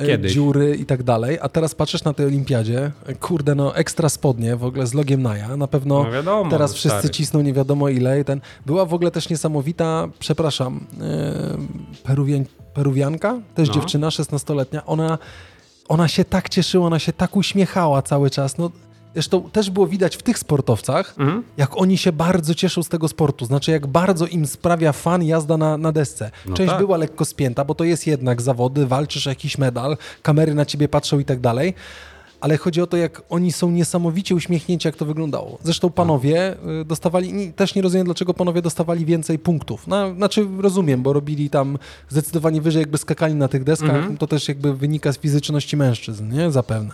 [0.06, 0.32] Kiedyś.
[0.32, 4.56] dziury i tak dalej, a teraz patrzysz na tej olimpiadzie, e, kurde, no ekstra spodnie
[4.56, 7.10] w ogóle z logiem Naja, na pewno No wiadomo, teraz no, wszyscy stary.
[7.14, 12.44] cisną nie wiadomo ile ten, była w ogóle też niesamowita, przepraszam, e, Peruwian,
[12.74, 13.74] Peruwianka, też No.
[13.74, 15.18] dziewczyna 16-letnia, ona,
[15.88, 18.70] ona się tak cieszyła, ona się tak uśmiechała cały czas, no
[19.14, 21.42] Zresztą też było widać w tych sportowcach, Mhm.
[21.56, 23.44] jak oni się bardzo cieszą z tego sportu.
[23.44, 26.30] Znaczy, jak bardzo im sprawia fan jazda na, na desce.
[26.46, 26.78] No Część tak.
[26.78, 30.88] była lekko spięta, bo to jest jednak zawody, walczysz o jakiś medal, kamery na ciebie
[30.88, 31.74] patrzą i tak dalej.
[32.40, 35.58] Ale chodzi o to, jak oni są niesamowicie uśmiechnięci, jak to wyglądało.
[35.62, 39.86] Zresztą panowie y, dostawali, też nie rozumiem, dlaczego panowie dostawali więcej punktów.
[39.86, 41.78] No, znaczy rozumiem, bo robili tam
[42.08, 43.90] zdecydowanie wyżej, jakby skakali na tych deskach.
[43.90, 44.16] Mhm.
[44.16, 46.50] To też jakby wynika z fizyczności mężczyzn, nie?
[46.50, 46.90] Zapewne.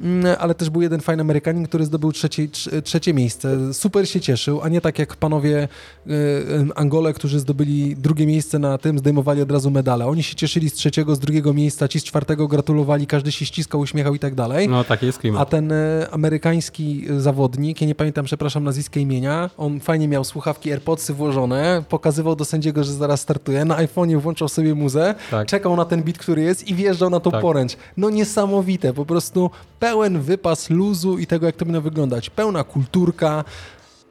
[0.00, 3.74] Mm, Ale też był jeden fajny Amerykanin, który zdobył trzecie, trz- trzecie miejsce.
[3.74, 5.68] Super się cieszył, a nie tak jak panowie
[6.06, 10.06] y, y, Angole, którzy zdobyli drugie miejsce na tym, zdejmowali od razu medale.
[10.06, 13.80] Oni się cieszyli z trzeciego, z drugiego miejsca, ci z czwartego gratulowali, każdy się ściskał,
[13.80, 14.68] uśmiechał i tak dalej.
[14.68, 15.50] No taki jest A klimat.
[15.50, 21.14] ten e, amerykański zawodnik, ja nie pamiętam, przepraszam, nazwiska imienia, on fajnie miał słuchawki AirPodsy
[21.14, 25.48] włożone, pokazywał do sędziego, że zaraz startuje, na iPhone'ie włączał sobie muzę, Tak.
[25.48, 27.40] czekał na ten beat, który jest i wjeżdżał na tą Tak.
[27.40, 27.76] poręcz.
[27.96, 29.50] No niesamowite, po prostu
[29.80, 32.30] pełen wypas luzu i tego, jak to powinno wyglądać.
[32.30, 33.44] Pełna kulturka.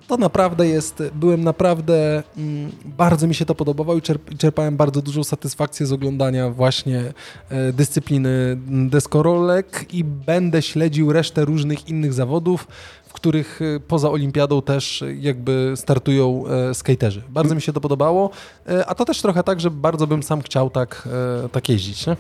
[0.10, 5.02] To naprawdę jest, byłem naprawdę, mm, bardzo mi się to podobało i czerp, czerpałem bardzo
[5.02, 7.14] dużą satysfakcję z oglądania właśnie
[7.50, 12.68] e, dyscypliny deskorolek i będę śledził resztę różnych innych zawodów,
[13.08, 17.22] w których e, poza olimpiadą też jakby startują e, skaterzy.
[17.30, 18.30] Bardzo mi się to podobało,
[18.68, 21.08] e, a to też trochę tak, że bardzo bym sam chciał tak,
[21.46, 22.08] e, tak jeździć.
[22.08, 22.16] Nie?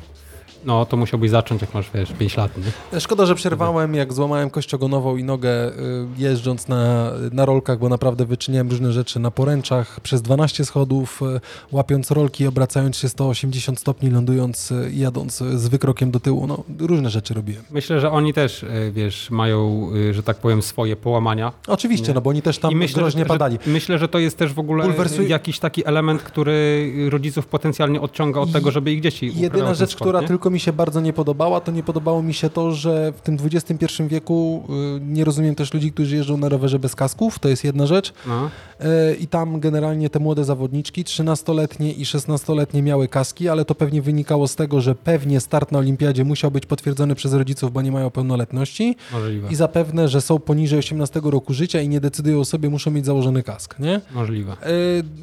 [0.66, 2.52] No to musiałbyś zacząć, jak masz, wiesz, 5 lat,
[2.94, 3.00] nie?
[3.00, 5.74] Szkoda, że przerwałem, jak złamałem kość ogonową i nogę y,
[6.18, 11.40] jeżdżąc na, na rolkach, bo naprawdę wyczyniałem różne rzeczy na poręczach przez 12 schodów, y,
[11.72, 16.48] łapiąc rolki, obracając się 180 stopni, lądując i jadąc z wykrokiem do tyłu.
[16.48, 17.64] No, różne rzeczy robiłem.
[17.72, 21.52] Myślę, że oni też, e, wiesz, mają, e, że tak powiem, swoje połamania.
[21.68, 22.14] Oczywiście, Nie.
[22.14, 23.58] no bo oni też tam I myślę, groźnie że, padali.
[23.66, 24.86] Że, myślę, że to jest też w ogóle
[25.28, 30.02] jakiś taki element, który rodziców potencjalnie odciąga od tego, żeby ich dzieci Jedyna rzecz, sport,
[30.02, 30.28] która nie?
[30.28, 33.38] tylko mi się bardzo nie podobała, to nie podobało mi się to, że w tym
[33.54, 34.64] XXI wieku
[34.98, 38.14] y, nie rozumiem też ludzi, którzy jeżdżą na rowerze bez kasków, to jest jedna rzecz.
[38.28, 38.50] No.
[38.80, 44.02] E, I tam generalnie te młode zawodniczki, 13-letnie i 16-letnie miały kaski, ale to pewnie
[44.02, 47.92] wynikało z tego, że pewnie start na olimpiadzie musiał być potwierdzony przez rodziców, bo nie
[47.92, 49.48] mają pełnoletności Możliwe.
[49.52, 53.06] i zapewne, że są poniżej 18 roku życia i nie decydują o sobie, muszą mieć
[53.06, 54.02] założony kask, nie?
[54.12, 54.52] Możliwe.
[54.52, 54.66] E,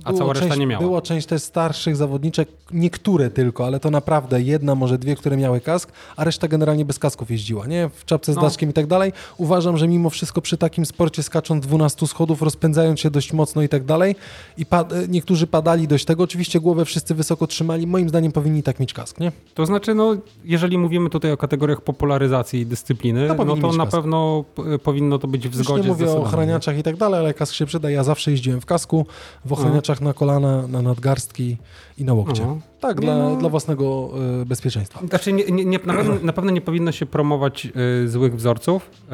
[0.05, 0.83] A cała reszta część, nie miała.
[0.83, 5.61] Było część też starszych zawodniczek, niektóre tylko, ale to naprawdę jedna, może dwie, które miały
[5.61, 7.89] kask, a reszta generalnie bez kasków jeździła, nie?
[7.95, 8.43] W czapce z No.
[8.43, 9.13] daszkiem i tak dalej.
[9.37, 13.69] Uważam, że mimo wszystko przy takim sporcie skacząc 12 schodów, rozpędzając się dość mocno i
[13.69, 14.17] tak dalej
[14.59, 18.63] i pa- e, niektórzy padali dość tego, oczywiście głowę wszyscy wysoko trzymali, moim zdaniem powinni
[18.63, 19.33] tak mieć kask, nie?
[19.55, 23.97] To znaczy, no, jeżeli mówimy tutaj o kategoriach popularyzacji dyscypliny, To no to na kask.
[23.97, 26.97] pewno p- powinno to być w Już zgodzie nie z mówię o ochraniaczach i tak
[26.97, 27.91] dalej, ale kask się przyda.
[27.91, 29.07] Ja zawsze jeździłem w kasku,
[29.45, 31.57] w ochraniaczach na kolana, na nadgarstki
[31.99, 32.43] i na łokcie.
[32.43, 32.61] Mhm.
[32.81, 33.37] Tak, Nie dla, no.
[33.37, 34.11] dla własnego
[34.43, 35.01] e, bezpieczeństwa.
[35.09, 37.69] Znaczy, nie, nie, nie, na, pewno, na pewno nie powinno się promować
[38.05, 39.11] y, złych wzorców y,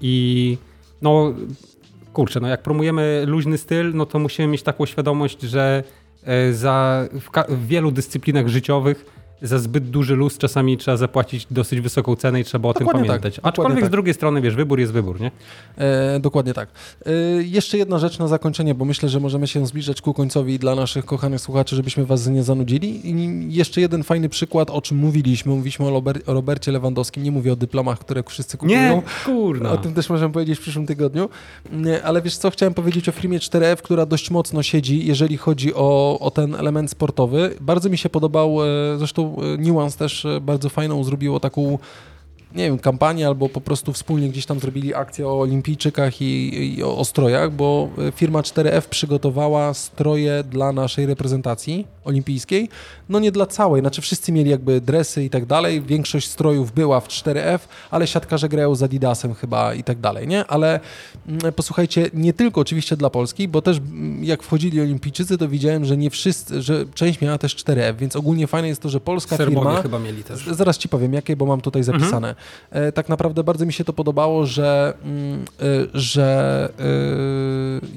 [0.00, 0.58] i
[1.02, 1.34] no
[2.12, 5.84] kurczę, no jak promujemy luźny styl, no to musimy mieć taką świadomość, że
[6.48, 11.80] y, za, w, w wielu dyscyplinach życiowych za zbyt duży luz czasami trzeba zapłacić dosyć
[11.80, 13.36] wysoką cenę i trzeba o Dokładnie tym tak, pamiętać.
[13.36, 13.88] dokładnie Aczkolwiek tak.
[13.88, 15.30] z drugiej strony, wiesz, wybór jest wybór, nie?
[15.78, 16.68] E, dokładnie tak.
[17.06, 17.12] E,
[17.42, 21.04] jeszcze jedna rzecz na zakończenie, bo myślę, że możemy się zbliżać ku końcowi dla naszych
[21.04, 23.10] kochanych słuchaczy, żebyśmy was nie zanudzili.
[23.10, 25.52] I jeszcze jeden fajny przykład, o czym mówiliśmy.
[25.52, 27.22] Mówiliśmy o, Rober- o Robercie Lewandowskim.
[27.22, 28.78] Nie mówię o dyplomach, które wszyscy kupują.
[28.96, 29.70] Nie, kurna.
[29.72, 31.28] O tym też możemy powiedzieć w przyszłym tygodniu.
[31.72, 35.74] Nie, Ale wiesz co, chciałem powiedzieć o firmie 4F, która dość mocno siedzi, jeżeli chodzi
[35.74, 37.54] o, o ten element sportowy.
[37.60, 38.66] Bardzo mi się podobał, e,
[38.98, 41.78] zresztą Nuance też e, bardzo fajną zrobiło taką
[42.54, 46.82] nie wiem, kampanię albo po prostu wspólnie gdzieś tam zrobili akcję o olimpijczykach i, i
[46.82, 52.68] o, o strojach, bo e, firma 4F przygotowała stroje dla naszej reprezentacji olimpijskiej.
[53.08, 57.00] No nie dla całej, znaczy wszyscy mieli jakby dresy i tak dalej, większość strojów była
[57.00, 57.58] w 4F,
[57.90, 60.46] ale siatkarze grają z Adidasem chyba i tak dalej, nie?
[60.46, 60.80] Ale
[61.28, 65.84] mm, posłuchajcie, nie tylko oczywiście dla Polski, bo też mm, jak wchodzili olimpijczycy, to widziałem,
[65.84, 69.36] że nie wszyscy, że część miała też 4F, więc ogólnie fajne jest to, że polska
[69.36, 69.82] Serbowie firma...
[69.82, 70.46] chyba mieli też.
[70.50, 72.30] Zaraz ci powiem, jakie, bo mam tutaj zapisane.
[72.30, 72.39] E,
[72.94, 75.64] tak naprawdę bardzo mi się to podobało, że, mm, e,
[75.94, 76.82] że e,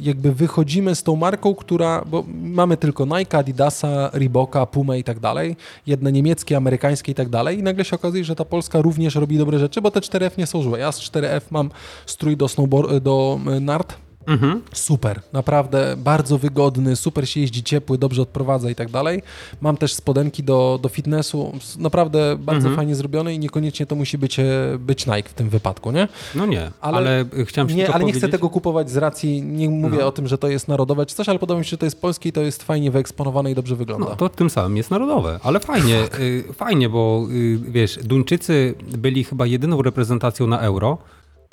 [0.01, 5.19] jakby wychodzimy z tą marką, która, bo mamy tylko Nike, Adidasa, Reeboka, Puma i tak
[5.19, 5.55] dalej,
[5.87, 9.37] jedne niemieckie, amerykańskie i tak dalej i nagle się okazuje, że ta Polska również robi
[9.37, 10.79] dobre rzeczy, bo te 4F nie są złe.
[10.79, 11.71] Ja z 4F mam
[12.05, 13.95] strój do, snowboard, do e, nart,
[14.27, 14.61] Mhm.
[14.73, 19.21] Super, naprawdę bardzo wygodny, super się jeździ ciepły, dobrze odprowadza i tak dalej.
[19.61, 22.75] Mam też spodenki do, do fitnessu, naprawdę bardzo mhm.
[22.75, 24.45] fajnie zrobione i niekoniecznie to musi być, e,
[24.79, 26.07] być Nike w tym wypadku, nie?
[26.35, 29.97] No nie, ale, ale chciałem nie, Ale nie chcę tego kupować z racji, nie mówię
[29.97, 30.07] no.
[30.07, 32.01] o tym, że to jest narodowe czy coś, ale podoba mi się, że to jest
[32.01, 34.09] polskie i to jest fajnie wyeksponowane i dobrze wygląda.
[34.09, 39.23] No to tym samym jest narodowe, ale fajnie, y, fajnie, bo y, wiesz, Duńczycy byli
[39.23, 40.97] chyba jedyną reprezentacją na Euro,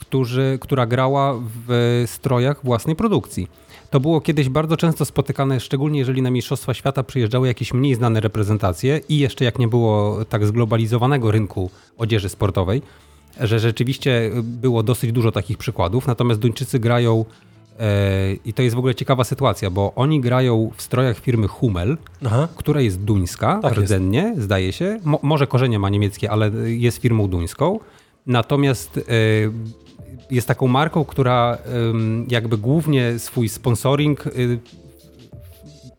[0.01, 1.35] którzy, która grała
[1.69, 3.49] w strojach własnej produkcji.
[3.91, 8.21] To było kiedyś bardzo często spotykane, szczególnie jeżeli na Mistrzostwa Świata przyjeżdżały jakieś mniej znane
[8.21, 12.83] reprezentacje i jeszcze jak nie było tak zglobalizowanego rynku odzieży sportowej,
[13.41, 16.07] że rzeczywiście było dosyć dużo takich przykładów.
[16.07, 17.25] Natomiast Duńczycy grają
[17.81, 21.97] e, i to jest w ogóle ciekawa sytuacja, bo oni grają w strojach firmy Hummel,
[22.27, 22.49] Aha.
[22.57, 24.41] która jest duńska, tak rdzennie, jest.
[24.41, 25.01] zdaje się.
[25.05, 27.79] Mo może korzenie ma niemieckie, ale jest firmą duńską.
[28.31, 29.03] Natomiast e,
[30.31, 31.59] jest taką marką, która
[32.29, 34.59] jakby głównie swój sponsoring y,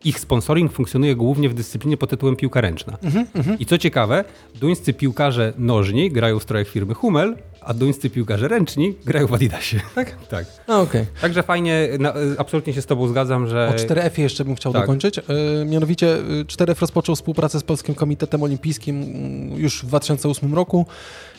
[0.04, 2.98] ich sponsoring funkcjonuje głównie w dyscyplinie pod tytułem piłka ręczna.
[3.02, 3.56] Mm -hmm.
[3.58, 4.24] I co ciekawe,
[4.54, 9.80] duńscy piłkarze nożni grają w strojach firmy Hummel, a duńscy piłkarze ręczni grają w Adidasie.
[9.94, 10.16] Tak?
[10.28, 10.46] tak.
[10.66, 11.06] A, okay.
[11.20, 13.68] Także fajnie, na, absolutnie się z tobą zgadzam, że...
[13.68, 14.82] O 4F jeszcze bym chciał tak.
[14.82, 15.16] dokończyć.
[15.16, 20.86] Yy, mianowicie 4F rozpoczął współpracę z Polskim Komitetem Olimpijskim mm, już w 2008 roku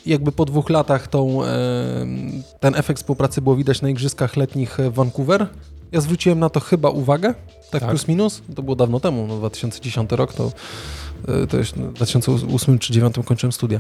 [0.05, 1.47] jakby po dwóch latach tą, e,
[2.59, 5.47] ten efekt współpracy było widać na Igrzyskach Letnich w Vancouver.
[5.91, 7.33] Ja zwróciłem na to chyba uwagę,
[7.71, 7.89] tak, tak.
[7.89, 8.41] plus minus.
[8.55, 10.51] To było dawno temu, no 2010 rok to
[11.49, 13.80] to już w 2008 czy 2009 kończyłem studia.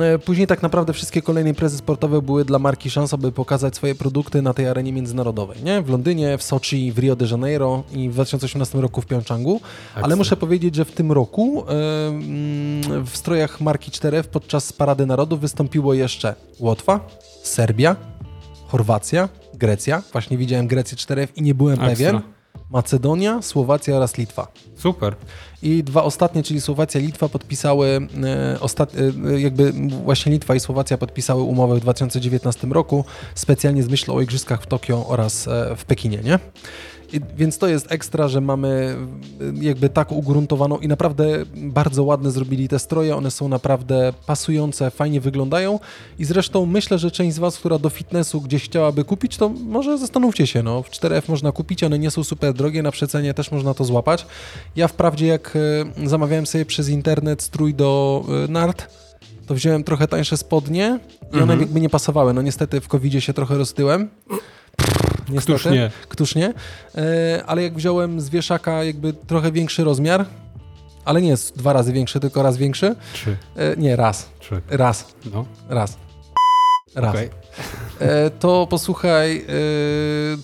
[0.00, 3.94] E, później tak naprawdę wszystkie kolejne imprezy sportowe były dla marki szansą, by pokazać swoje
[3.94, 5.62] produkty na tej arenie międzynarodowej.
[5.62, 5.82] Nie?
[5.82, 9.60] W Londynie, w Soczi, w Rio de Janeiro i w 2018 roku w Pyeongchangu.
[9.94, 15.06] Ale muszę powiedzieć, że w tym roku e, mm, w strojach marki 4F podczas Parady
[15.06, 17.00] Narodów wystąpiło jeszcze Łotwa,
[17.42, 17.96] Serbia,
[18.68, 20.02] Chorwacja, Grecja.
[20.12, 21.88] Właśnie widziałem Grecję 4F i nie byłem Ekstra.
[21.90, 22.41] pewien.
[22.70, 24.46] Macedonia, Słowacja oraz Litwa.
[24.76, 25.16] Super.
[25.62, 28.58] I dwa ostatnie, czyli Słowacja i Litwa podpisały, e,
[29.34, 29.72] e, jakby
[30.04, 34.66] właśnie Litwa i Słowacja podpisały umowę w 2019 roku, specjalnie z myślą o Igrzyskach w
[34.66, 36.38] Tokio oraz e, w Pekinie, nie?
[37.36, 38.96] Więc to jest ekstra, że mamy
[39.40, 44.90] y, jakby tak ugruntowaną i naprawdę bardzo ładne zrobili te stroje, one są naprawdę pasujące,
[44.90, 45.80] fajnie wyglądają
[46.18, 49.98] i zresztą myślę, że część z Was, która do fitnessu gdzieś chciałaby kupić, to może
[49.98, 53.50] zastanówcie się, no w 4F można kupić, one nie są super drogie, na przecenie też
[53.50, 54.26] można to złapać.
[54.76, 55.56] Ja wprawdzie jak
[56.04, 58.88] y, zamawiałem sobie przez internet strój do y, nart,
[59.46, 61.60] to wziąłem trochę tańsze spodnie i one mhm.
[61.60, 62.34] jakby nie pasowały.
[62.34, 64.08] No niestety w covid się trochę roztyłem
[65.32, 65.58] niestety.
[65.58, 65.90] Któż nie.
[66.08, 66.54] Któż nie.
[66.94, 70.26] E, ale jak wziąłem z wieszaka jakby trochę większy rozmiar,
[71.04, 72.94] ale nie jest dwa razy większy, tylko raz większy.
[73.12, 73.36] Trzy.
[73.56, 74.28] E, nie, raz.
[74.38, 74.62] Trzy.
[74.70, 75.14] Raz.
[75.32, 75.44] No.
[75.68, 75.96] Raz.
[76.94, 77.14] Raz.
[77.14, 77.41] Okay.
[78.02, 79.42] E, to posłuchaj, e,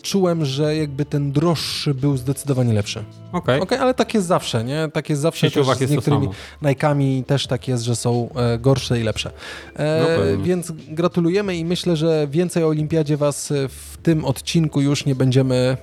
[0.02, 2.98] czułem, że jakby ten droższy był zdecydowanie lepszy.
[2.98, 3.38] Okej.
[3.38, 3.60] Okay.
[3.60, 3.80] okay.
[3.80, 4.88] ale tak jest zawsze, nie?
[4.92, 6.28] Tak jest zawsze też z niektórymi
[6.62, 9.30] Nike'ami też tak jest, że są e, gorsze i lepsze.
[9.78, 15.14] No więc gratulujemy i myślę, że więcej o Olimpiadzie Was w tym odcinku już nie
[15.14, 15.76] będziemy,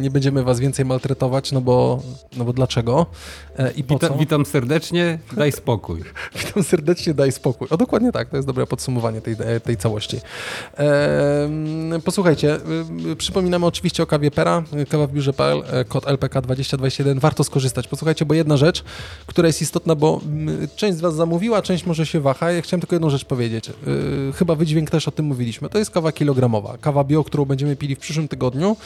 [0.00, 2.02] nie będziemy Was więcej maltretować, no bo,
[2.36, 3.06] no bo dlaczego?
[3.76, 4.14] I po Wita, co?
[4.14, 6.02] Witam serdecznie, daj spokój.
[6.46, 7.68] witam serdecznie, daj spokój.
[7.70, 10.20] O dokładnie tak, to jest dobre podsumowanie tej, tej całości.
[12.04, 12.56] Posłuchajcie,
[13.06, 17.44] y, y, przypominamy oczywiście o kawie Pera, kawa w biurze.pl, e, kod LPK 2021, warto
[17.44, 17.88] skorzystać.
[17.88, 18.84] Posłuchajcie, bo jedna rzecz,
[19.26, 20.20] która jest istotna, bo
[20.76, 22.52] część z Was zamówiła, część może się waha.
[22.52, 23.68] Ja chciałem tylko jedną rzecz powiedzieć.
[23.68, 25.68] Y, chyba wydźwięk też o tym mówiliśmy.
[25.68, 28.76] To jest kawa kilogramowa, kawa bio, którą będziemy pili w przyszłym tygodniu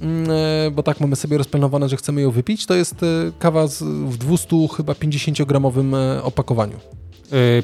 [0.00, 2.66] mm, e, bo tak mamy sobie rozplanowane, że chcemy ją wypić.
[2.66, 2.96] To jest
[3.38, 3.66] kawa
[4.06, 6.76] w 200 chyba 50 gramowym e, opakowaniu.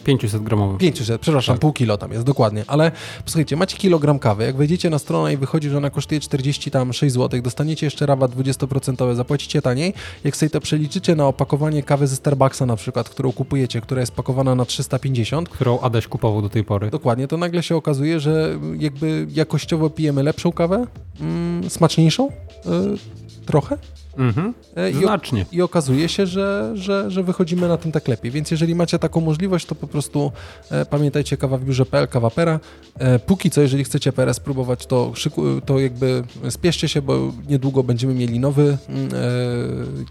[0.04, 0.78] 500 gramowym.
[0.78, 1.60] 500, przepraszam, tak.
[1.60, 2.64] pół kilo tam jest, dokładnie.
[2.66, 2.92] Ale
[3.24, 6.92] posłuchajcie, macie kilogram kawy, jak wejdziecie na stronę i wychodzi, że ona kosztuje 40 tam
[6.92, 9.94] 6 zł, dostaniecie jeszcze rabat 20%, zapłacicie taniej.
[10.24, 14.12] Jak sobie to przeliczycie na opakowanie kawy ze Starbucksa na przykład, którą kupujecie, która jest
[14.12, 15.48] pakowana na 350.
[15.48, 16.90] Którą Adaś kupował do tej pory.
[16.90, 20.86] Dokładnie, to nagle się okazuje, że jakby jakościowo pijemy lepszą kawę,
[21.20, 22.28] mm, smaczniejszą,
[22.64, 22.98] yy,
[23.46, 23.78] trochę.
[24.18, 24.54] Mhm.
[24.74, 25.46] E, Znacznie.
[25.52, 28.30] I, I, okazuje się, że, że, że wychodzimy na tym tak lepiej.
[28.30, 30.32] Więc jeżeli macie taką możliwość, to po prostu
[30.70, 32.60] e, pamiętajcie kawa w biurze.pl, kawa pera.
[32.98, 37.82] E, póki co, jeżeli chcecie PRS spróbować, to, szyku, to jakby spieszcie się, bo niedługo
[37.82, 39.18] będziemy mieli nowy, mm, e,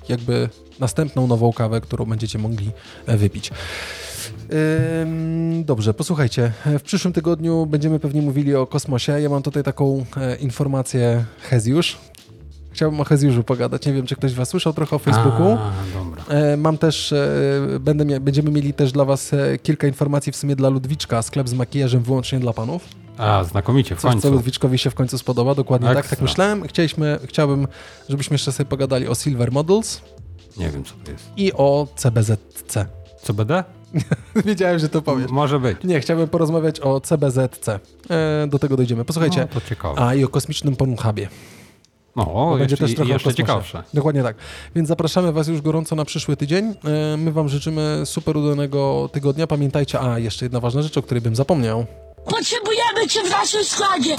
[0.09, 0.49] jakby
[0.79, 2.71] następną nową kawę, którą będziecie mogli
[3.05, 3.51] e, wypić.
[5.65, 6.51] Dobrze, posłuchajcie.
[6.65, 9.21] W przyszłym tygodniu będziemy pewnie mówili o kosmosie.
[9.21, 11.97] Ja mam tutaj taką e, informację Heziusz.
[12.77, 13.85] Chciałbym o Hezjuszu pogadać.
[13.85, 15.47] Nie wiem, czy ktoś was słyszał trochę o Facebooku.
[15.59, 16.23] A, dobra.
[16.29, 17.29] E, Mam też, e,
[17.79, 21.53] będę będziemy mieli też dla was e, kilka informacji w sumie dla Ludwiczka, sklep z
[21.53, 22.85] makijażem wyłącznie dla panów.
[23.17, 24.31] A, znakomicie, w Coś, co końcu.
[24.31, 26.23] Ludwiczkowi się w końcu spodoba, dokładnie tak, tak Ekstra.
[26.23, 26.67] myślałem.
[26.67, 27.67] Chcieliśmy, chciałbym,
[28.09, 30.01] żebyśmy jeszcze sobie pogadali o Silver Models
[30.57, 31.23] Nie wiem, co to jest.
[31.37, 32.85] i o CBZC.
[33.21, 33.63] Co BD?
[34.45, 35.31] Wiedziałem, że to powiesz.
[35.31, 35.77] Może być.
[35.83, 37.69] Nie, chciałbym porozmawiać o CBZC.
[38.09, 39.05] E, do tego dojdziemy.
[39.05, 40.01] Posłuchajcie, No, to ciekawe.
[40.01, 41.27] a i o kosmicznym Pornhubie.
[42.17, 43.83] No, o, będzie jeszcze, też trochę jeszcze ciekawsze.
[43.93, 44.35] Dokładnie tak.
[44.75, 46.65] Więc zapraszamy Was już gorąco na przyszły tydzień.
[47.13, 49.47] E, My Wam życzymy super udanego tygodnia.
[49.47, 51.85] Pamiętajcie, a jeszcze jedna ważna rzecz, o której bym zapomniał.
[52.25, 54.15] Potrzebujemy cię w naszym składzie!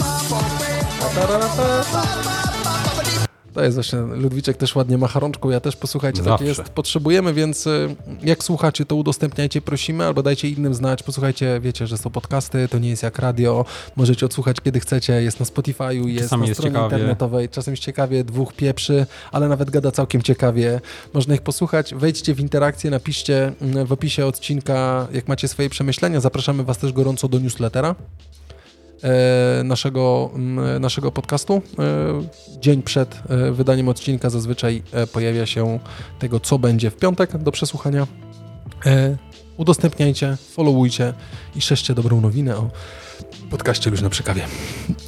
[3.55, 6.45] To jest właśnie, Ludwiczek też ładnie macha rączką, ja też posłuchajcie, tak Zawsze.
[6.45, 11.87] jest, potrzebujemy, więc y, jak słuchacie, to udostępniajcie, prosimy, albo dajcie innym znać, posłuchajcie, wiecie,
[11.87, 13.65] że są podcasty, to nie jest jak radio,
[13.97, 18.25] możecie odsłuchać kiedy chcecie, jest na Spotify'u, jest Czasami na stronie internetowej, czasem jest ciekawie,
[18.25, 20.81] dwóch pieprzy, ale nawet gada całkiem ciekawie,
[21.15, 26.21] można ich posłuchać, wejdźcie w interakcję, napiszcie mm, w opisie odcinka, jak macie swoje przemyślenia,
[26.21, 27.95] zapraszamy Was też gorąco do newslettera,
[29.65, 31.63] naszego, mm, naszego podcastu.
[31.79, 35.79] E, Dzień przed e, wydaniem odcinka zazwyczaj e, pojawia się
[36.19, 38.07] tego, co będzie w piątek do przesłuchania.
[38.87, 39.17] E,
[39.57, 41.15] Udostępniajcie, followujcie
[41.57, 42.71] i szerzcie dobrą nowinę o
[43.51, 44.43] podcaście Luźno przy kawie.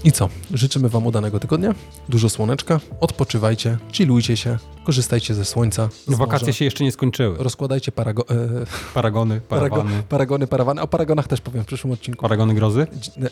[0.05, 0.29] I co?
[0.55, 1.75] Życzymy Wam udanego tygodnia,
[2.09, 6.59] dużo słoneczka, odpoczywajcie, chillujcie się, korzystajcie ze słońca, z No, wakacje morza.
[6.59, 7.37] się jeszcze nie skończyły.
[7.39, 10.03] Rozkładajcie parago- e, Paragony, parago- parawany.
[10.09, 10.83] paragony, parawany.
[10.83, 12.23] O paragonach też powiem w przyszłym odcinku.
[12.23, 12.87] Paragony grozy?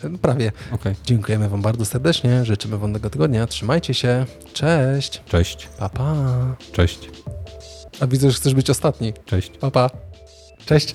[0.04, 0.52] E, Prawie.
[0.72, 0.94] Okej.
[1.04, 2.44] Dziękujemy Wam bardzo serdecznie.
[2.44, 3.46] Życzymy Wam tego tygodnia.
[3.46, 4.26] Trzymajcie się.
[4.52, 5.22] Cześć.
[5.28, 5.68] Cześć.
[5.78, 6.14] Pa, pa.
[6.72, 6.98] Cześć.
[8.00, 9.12] A widzę, że chcesz być ostatni.
[9.26, 9.50] Cześć.
[9.60, 9.90] Pa, pa.
[10.66, 10.94] Cześć.